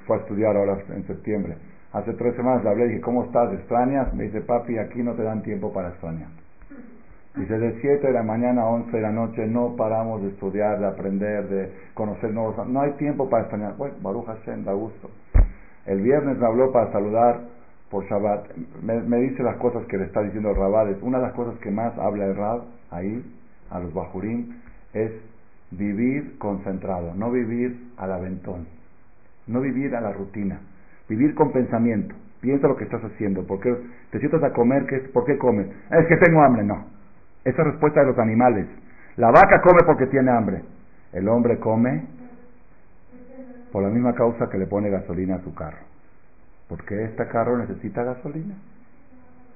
[0.06, 1.56] Fue a estudiar ahora en septiembre.
[1.92, 3.52] Hace tres semanas le hablé y dije, ¿cómo estás?
[3.54, 4.14] ¿Extrañas?
[4.14, 6.28] Me dice, papi, aquí no te dan tiempo para extrañar.
[7.38, 10.80] Dice, de 7 de la mañana a 11 de la noche no paramos de estudiar,
[10.80, 12.66] de aprender, de conocer nuevos...
[12.66, 13.76] No hay tiempo para extrañar.
[13.76, 15.08] Bueno, Baruch Hashem, da gusto.
[15.86, 17.42] El viernes me habló para saludar
[17.90, 18.48] por Shabbat.
[18.82, 20.96] Me, dice las cosas que le está diciendo el.
[21.02, 23.24] Una de las cosas que más habla el Rab ahí,
[23.70, 24.56] a los Bajurim,
[24.92, 25.12] es
[25.70, 28.66] vivir concentrado, no vivir al aventón,
[29.46, 30.58] no vivir a la rutina,
[31.08, 32.16] vivir con pensamiento.
[32.40, 33.46] Piensa lo que estás haciendo.
[33.46, 33.74] porque
[34.10, 34.86] te sientas a comer?
[35.12, 35.68] ¿Por qué comes?
[35.90, 36.64] Es que tengo hambre.
[36.64, 36.97] No.
[37.48, 38.66] Esa respuesta de los animales.
[39.16, 40.62] La vaca come porque tiene hambre.
[41.14, 42.04] El hombre come
[43.72, 45.78] por la misma causa que le pone gasolina a su carro.
[46.68, 48.54] Porque este carro necesita gasolina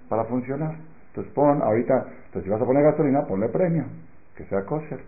[0.09, 0.75] para funcionar.
[1.09, 3.85] Entonces pon, ahorita, entonces si vas a poner gasolina, ponle premio,
[4.37, 5.01] que sea kosher.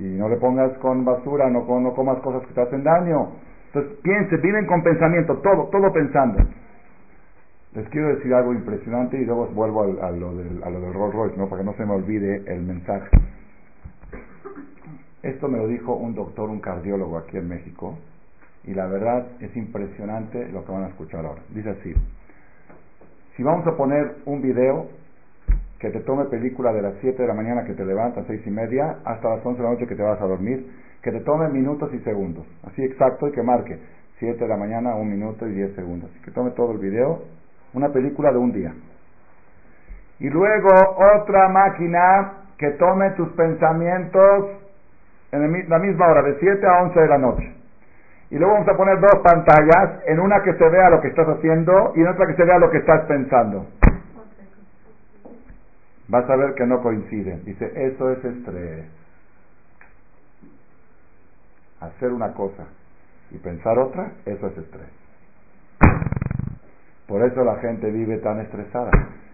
[0.00, 3.34] Y no le pongas con basura, no, no comas cosas que te hacen daño.
[3.66, 6.42] Entonces piense, viven con pensamiento, todo, todo pensando.
[7.74, 11.14] Les quiero decir algo impresionante y luego vuelvo a, lo del, a lo del Rolls
[11.14, 11.48] Royce, ¿no?
[11.48, 13.10] para que no se me olvide el mensaje.
[15.22, 17.98] Esto me lo dijo un doctor, un cardiólogo aquí en México,
[18.64, 21.42] y la verdad es impresionante lo que van a escuchar ahora.
[21.50, 21.92] Dice así,
[23.36, 24.86] si vamos a poner un video
[25.78, 28.50] que te tome película de las 7 de la mañana que te levantas, 6 y
[28.50, 30.66] media, hasta las 11 de la noche que te vas a dormir,
[31.02, 33.78] que te tome minutos y segundos, así exacto y que marque
[34.18, 37.22] 7 de la mañana, 1 minuto y 10 segundos, que tome todo el video
[37.74, 38.72] una película de un día.
[40.20, 40.68] Y luego
[41.16, 44.46] otra máquina que tome tus pensamientos
[45.30, 47.54] en la misma hora, de 7 a 11 de la noche.
[48.30, 51.28] Y luego vamos a poner dos pantallas, en una que se vea lo que estás
[51.28, 53.66] haciendo y en otra que se vea lo que estás pensando.
[56.08, 57.44] Vas a ver que no coinciden.
[57.44, 58.86] Dice, eso es estrés.
[61.80, 62.64] Hacer una cosa
[63.30, 64.97] y pensar otra, eso es estrés.
[67.08, 68.90] Por eso la gente vive tan estresada.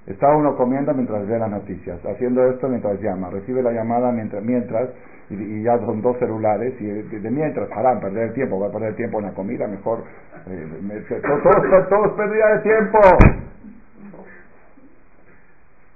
[0.07, 4.45] Está uno comiendo mientras ve las noticias, haciendo esto mientras llama, recibe la llamada mientras,
[4.45, 4.91] mientras
[5.31, 8.91] y, ya son dos celulares, y de, mientras, harán perder el tiempo, va a perder
[8.91, 10.05] el tiempo en la comida, mejor,
[10.47, 12.99] eh, todo, todo, es pérdida de tiempo.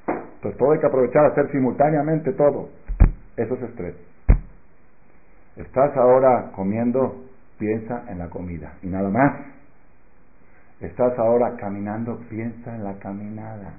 [0.07, 2.71] Entonces todo hay que aprovechar, hacer simultáneamente todo.
[3.37, 3.95] Eso es estrés.
[5.57, 7.25] Estás ahora comiendo,
[7.59, 9.58] piensa en la comida y nada más.
[10.81, 13.75] Estás ahora caminando, piensa en la caminada.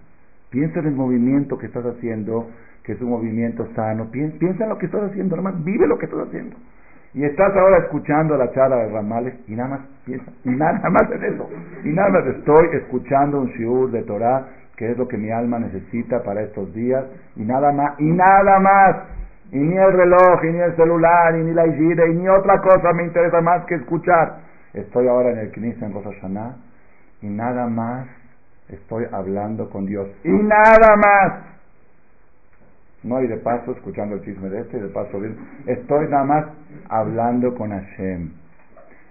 [0.50, 2.50] Piensa en el movimiento que estás haciendo,
[2.84, 4.12] que es un movimiento sano.
[4.12, 6.58] Piensa, en lo que estás haciendo, nada más vive lo que estás haciendo.
[7.14, 11.10] Y estás ahora escuchando la charla de Ramales y nada más piensa, y nada más
[11.10, 11.50] en eso.
[11.86, 15.58] Y nada más estoy escuchando un shiur de Torah, que es lo que mi alma
[15.58, 17.06] necesita para estos días,
[17.38, 18.96] y nada más, y nada más.
[19.52, 22.60] Y ni el reloj, y ni el celular, y ni la hijira, y ni otra
[22.60, 24.40] cosa me interesa más que escuchar.
[24.74, 26.22] Estoy ahora en el Knis en Rosh
[27.22, 28.08] y nada más
[28.70, 30.08] estoy hablando con Dios.
[30.24, 31.34] Y nada más.
[33.04, 35.20] No, hay de paso escuchando el chisme de este y de paso
[35.66, 36.46] Estoy nada más
[36.90, 38.32] hablando con Hashem.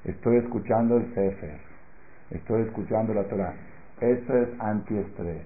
[0.04, 1.58] Estoy escuchando el Sefer.
[2.30, 3.54] Estoy escuchando la Torah.
[4.00, 5.42] Eso es antiestrés.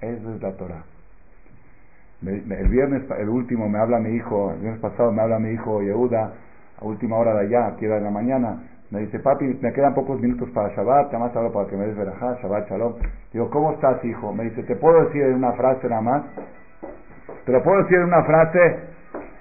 [0.00, 0.82] Eso es la Torah.
[2.24, 5.80] el viernes, el último, me habla mi hijo, el viernes pasado me habla mi hijo
[5.80, 6.32] Yehuda,
[6.80, 8.62] a última hora de allá, aquí era de la mañana,
[8.92, 11.86] me dice, papi, me quedan pocos minutos para Shabbat, te más hablo para que me
[11.86, 12.92] des verajá, Shabbat, Shalom.
[13.32, 14.34] Digo, ¿cómo estás, hijo?
[14.34, 16.22] Me dice, ¿te puedo decir en una frase nada más?
[17.46, 18.80] ¿Te lo puedo decir en una frase?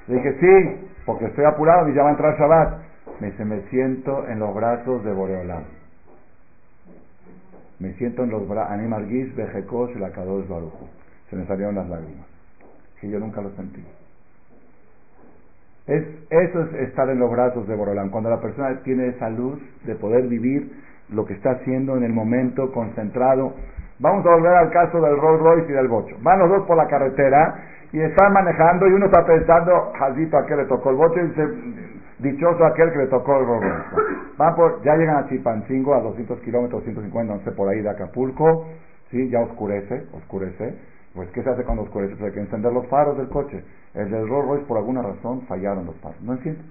[0.07, 2.79] Le dije, sí, porque estoy apurado y ya va a entrar Shabbat.
[3.19, 5.63] Me dice, me siento en los brazos de Boreolam.
[7.79, 10.87] Me siento en los brazos, Animal Giz, Bejekos, la Kadosh Barujo.
[11.29, 12.25] Se me salieron las lágrimas.
[13.01, 13.83] Que yo nunca lo sentí.
[15.91, 19.59] Es, eso es estar en los brazos de Borolán, cuando la persona tiene esa luz
[19.85, 20.71] de poder vivir
[21.09, 23.53] lo que está haciendo en el momento, concentrado.
[23.99, 26.15] Vamos a volver al caso del Rolls Royce y del Bocho.
[26.21, 27.55] Van los dos por la carretera
[27.91, 31.19] y están manejando y uno está pensando, Jazito, ¿a qué le tocó el Bocho?
[31.19, 31.47] Y dice,
[32.19, 33.85] Dichoso aquel que le tocó el Rolls
[34.37, 37.89] Van por, ya llegan a Chilpancingo, a 200 kilómetros, 150, no sé, por ahí de
[37.89, 38.67] Acapulco.
[39.09, 39.29] ¿sí?
[39.29, 40.75] Ya oscurece, oscurece.
[41.13, 42.15] Pues, ¿qué se hace cuando oscurece?
[42.15, 43.63] Pues hay que encender los faros del coche.
[43.93, 46.21] El del Rolls Royce, por alguna razón, fallaron los faros.
[46.21, 46.61] No enciende.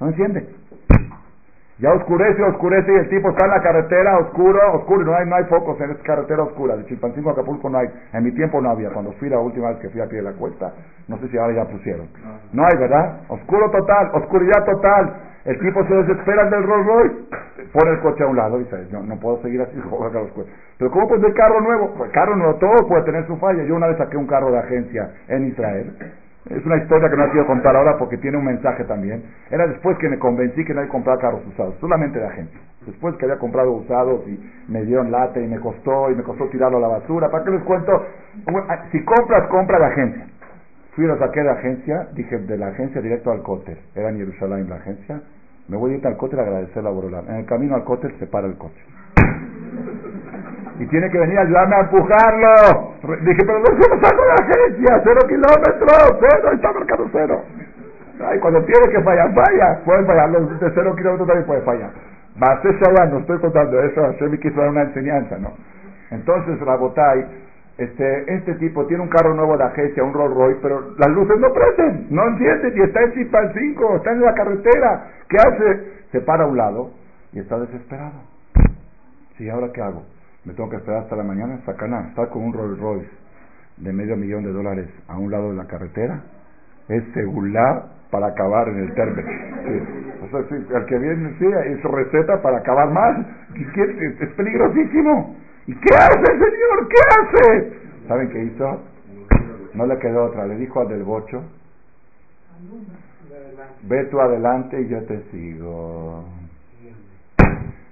[0.00, 0.48] No enciende.
[1.78, 5.36] Ya oscurece, oscurece y el tipo está en la carretera, oscuro, oscuro, no hay, no
[5.36, 6.76] hay focos en esta carretera oscura.
[6.76, 7.86] De Chilpancingo a Acapulco no hay.
[8.12, 8.90] En mi tiempo no había.
[8.90, 10.72] Cuando fui la última vez que fui a pie de la cuesta,
[11.06, 12.08] no sé si ahora ya pusieron.
[12.52, 13.20] No hay, ¿verdad?
[13.28, 15.14] Oscuro total, oscuridad total.
[15.44, 17.14] El tipo se desespera del Rolls Royce,
[17.72, 19.72] pone el coche a un lado y dice, no, no puedo seguir así,
[20.78, 21.94] Pero ¿cómo pues el carro nuevo?
[21.96, 23.62] Pues carro nuevo, todo puede tener su falla.
[23.62, 25.94] Yo una vez saqué un carro de agencia en Israel.
[26.50, 29.22] Es una historia que no quiero contar ahora porque tiene un mensaje también.
[29.50, 32.58] Era después que me convencí que que comprar carros usados, solamente de agencia.
[32.86, 36.48] Después que había comprado usados y me dieron late y me costó y me costó
[36.48, 37.30] tirarlo a la basura.
[37.30, 37.92] ¿Para qué les cuento?
[38.92, 40.26] Si compras, compra de agencia.
[40.94, 43.78] Fui lo saqué de agencia, dije de la agencia directo al cóter.
[43.94, 45.20] Era en Jerusalén la agencia.
[45.68, 47.26] Me voy a ir al cóter a agradecer a Borolán.
[47.28, 48.82] En el camino al cóter se para el coche.
[50.78, 52.94] Y tiene que venir a ayudarme a empujarlo.
[53.22, 57.42] Dije, pero no lo saco de la agencia, cero kilómetros, cero, está marcado cero.
[58.24, 59.80] Ay, cuando tiene que fallar, falla.
[59.84, 61.90] Pueden fallar, los de cero kilómetros también pueden fallar.
[62.40, 65.52] allá, no estoy contando eso, yo me quiso dar una enseñanza, ¿no?
[66.10, 67.26] Entonces, Rabotay,
[67.78, 71.38] este, este tipo tiene un carro nuevo de agencia, un Rolls Royce, pero las luces
[71.38, 75.10] no prenden, no encienden y está en Chipan 5, está en la carretera.
[75.28, 75.98] ¿Qué hace?
[76.12, 76.90] Se para a un lado
[77.32, 78.20] y está desesperado.
[79.36, 80.02] Sí, ¿ahora qué hago?
[80.48, 81.60] Me tengo que esperar hasta la mañana.
[81.66, 83.10] Sacana, con un Rolls Royce
[83.76, 86.22] de medio millón de dólares a un lado de la carretera.
[86.88, 89.28] Es seguridad para acabar en el término.
[89.28, 93.26] el que viene, sí, es receta para acabar más.
[93.54, 95.36] Es peligrosísimo.
[95.66, 96.88] ¿Y qué hace, señor?
[96.88, 97.72] ¿Qué hace?
[98.08, 98.80] ¿Saben qué hizo?
[99.74, 100.46] No le quedó otra.
[100.46, 101.42] Le dijo al del bocho,
[103.82, 106.37] ve tú adelante y yo te sigo.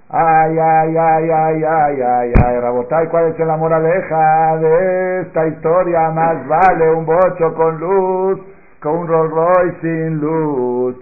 [0.09, 6.09] Ay, ay, ay, ay, ay, ay, ay, Rabotay, ¿cuál es la moraleja de esta historia?
[6.11, 8.39] Más vale un bocho con luz
[8.81, 10.95] que un Rolls Royce sin luz.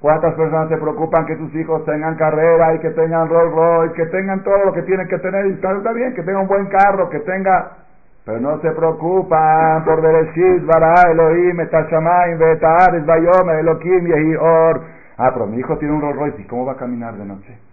[0.00, 4.06] ¿Cuántas personas se preocupan que sus hijos tengan carrera y que tengan Rolls Royce, que
[4.06, 5.46] tengan todo lo que tienen que tener?
[5.46, 7.78] Y está, bien, que tenga un buen carro, que tenga...
[8.24, 14.82] Pero no se preocupan por Bereshit, Bara, Elohim, Etashamayim, Betares, Bayome, Elohim, Yehior.
[15.18, 17.71] Ah, pero mi hijo tiene un Rolls Royce, ¿y cómo va a caminar de noche?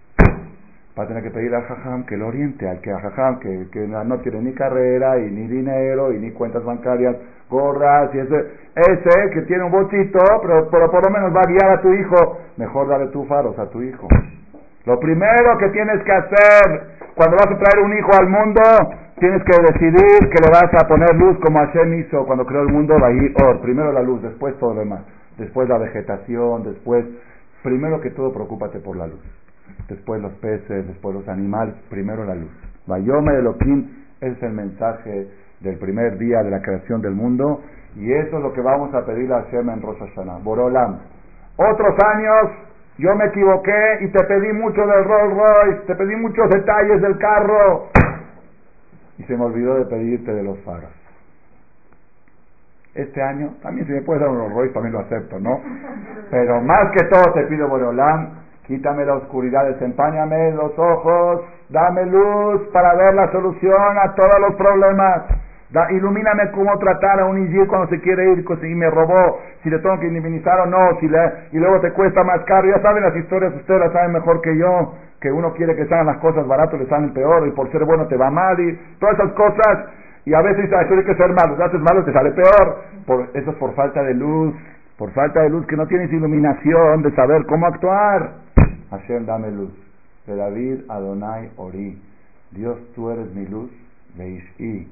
[0.99, 3.67] Va a tener que pedir al Jajam que lo oriente, al que a Jajam, que,
[3.71, 7.15] que no tiene ni carrera, y ni dinero, y ni cuentas bancarias
[7.49, 8.35] gorras, y ese,
[8.75, 11.93] ese que tiene un bochito, pero, pero por lo menos va a guiar a tu
[11.93, 14.09] hijo, mejor dale tú faros a tu hijo.
[14.83, 16.81] Lo primero que tienes que hacer
[17.15, 18.61] cuando vas a traer un hijo al mundo,
[19.19, 22.73] tienes que decidir que le vas a poner luz como Hashem hizo cuando creó el
[22.73, 25.03] mundo, or, primero la luz, después todo lo demás,
[25.37, 27.05] después la vegetación, después,
[27.63, 29.21] primero que todo, preocúpate por la luz,
[29.89, 32.51] después los peces, después los animales, primero la luz.
[32.87, 33.87] Vayome Elohim
[34.21, 35.27] es el mensaje
[35.59, 37.61] del primer día de la creación del mundo
[37.95, 40.39] y eso es lo que vamos a pedir a Hashem en Rosh Hashanah.
[40.39, 40.99] Borolam.
[41.57, 42.51] Otros años
[42.97, 47.17] yo me equivoqué y te pedí mucho del Rolls Royce, te pedí muchos detalles del
[47.17, 47.87] carro
[49.17, 50.91] y se me olvidó de pedirte de los faros.
[52.93, 55.61] Este año, también si me puedes dar un Rolls Royce, también lo acepto, ¿no?
[56.31, 58.31] Pero más que todo te pido, Borolam,
[58.69, 64.55] quítame la oscuridad, desempáñame los ojos, dame luz para ver la solución a todos los
[64.55, 65.23] problemas.
[65.89, 69.79] Ilumíname cómo tratar a un Igir cuando se quiere ir y me robó, si le
[69.79, 71.19] tengo que indemnizar o no, si le,
[71.51, 72.67] y luego te cuesta más caro.
[72.67, 76.05] Ya saben las historias, ustedes las saben mejor que yo, que uno quiere que salgan
[76.05, 79.15] las cosas baratas, le salen peor, y por ser bueno te va mal, y todas
[79.15, 79.85] esas cosas.
[80.25, 82.77] Y a veces hay que ser malo, si haces malo te sale peor.
[83.07, 84.53] Por, eso es por falta de luz,
[84.97, 88.48] por falta de luz, que no tienes iluminación de saber cómo actuar.
[88.91, 89.71] Hashem, dame luz.
[90.25, 91.97] De David, Adonai, Ori.
[92.51, 93.71] Dios, tú eres mi luz,
[94.17, 94.87] Leishi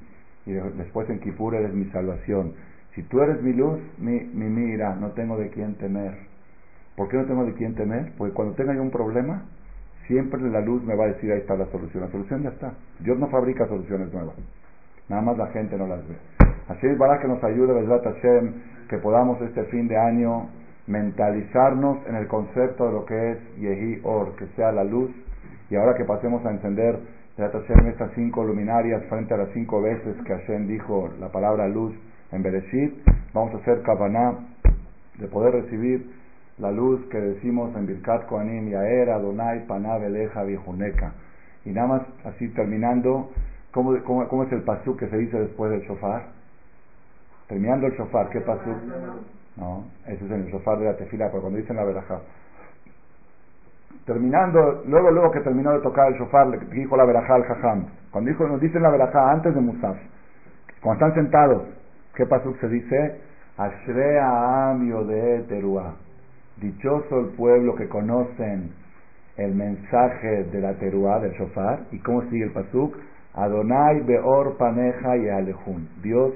[0.47, 2.53] y después en Kipur eres mi salvación.
[2.95, 6.15] Si tú eres mi luz, mi, mi mira, no tengo de quién temer.
[6.95, 8.13] ¿Por qué no tengo de quién temer?
[8.17, 9.43] Porque cuando tenga yo un problema,
[10.07, 12.03] siempre la luz me va a decir ahí está la solución.
[12.03, 12.73] La solución ya está.
[12.99, 14.35] Dios no fabrica soluciones nuevas.
[15.09, 16.15] Nada más la gente no las ve.
[16.69, 18.53] Así es para que nos ayude, verdad Hashem,
[18.89, 20.47] que podamos este fin de año
[20.87, 25.11] mentalizarnos en el concepto de lo que es Yehi Or, que sea la luz.
[25.69, 26.99] Y ahora que pasemos a encender
[27.37, 31.93] en estas cinco luminarias frente a las cinco veces que Hashem dijo la palabra luz
[32.31, 32.95] en Bereshit,
[33.33, 34.39] vamos a hacer Kavaná
[35.19, 36.09] de poder recibir
[36.57, 41.13] la luz que decimos en Birkat Koanim, Yaera, Donai, Paná, Beleja, Vijuneca.
[41.63, 43.29] Y nada más así terminando,
[43.71, 46.29] ¿cómo, cómo, cómo es el pasú que se dice después del shofar?
[47.47, 48.71] Terminando el shofar, ¿qué pasú?
[49.57, 52.19] No, ese es el shofar de la tefila, pero cuando dicen la verajá.
[54.05, 57.87] terminando, luego, luego que terminó de tocar el shofar, le dijo la verajá al jajam.
[58.11, 59.97] Cuando dijo, nos dicen la verajá antes de Musaf,
[60.81, 61.63] cuando están sentados,
[62.15, 62.53] ¿qué pasó?
[62.61, 63.21] Se dice,
[63.57, 65.95] Ashrea Amio de Teruá.
[66.57, 68.71] Dichoso el pueblo que conocen
[69.37, 71.81] el mensaje de la teruá, del shofar.
[71.91, 72.95] ¿Y cómo sigue el pasuk?
[73.33, 75.89] Adonai beor paneja y alejun.
[76.01, 76.33] Dios,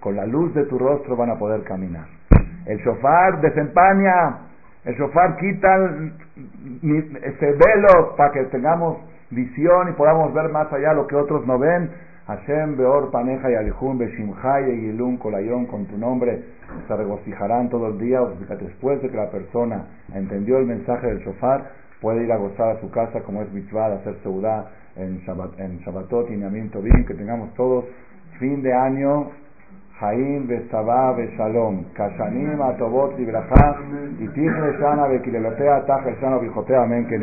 [0.00, 2.19] con la luz de tu rostro van a poder caminar.
[2.66, 4.38] El shofar desempaña,
[4.84, 5.90] el shofar quita
[7.22, 8.98] ese velo para que tengamos
[9.30, 11.90] visión y podamos ver más allá lo que otros no ven.
[12.26, 16.44] Hashem beor paneja y alejun beshimchai y yilun kolayón con tu nombre
[16.86, 18.20] se regocijarán todo el día.
[18.60, 22.80] Después de que la persona entendió el mensaje del shofar, puede ir a gozar a
[22.80, 27.14] su casa como es mitzvah hacer seudá en, Shabbat, en Shabbatot y Yamim Tovim, que
[27.14, 27.84] tengamos todos
[28.38, 29.30] fin de año
[30.00, 33.76] Jaim Besabá Beshalom, Kashanim Atobot Libraja,
[34.18, 37.18] y Tigre Shana Bekilelotea, Taj Shana Bijotea, Amén, que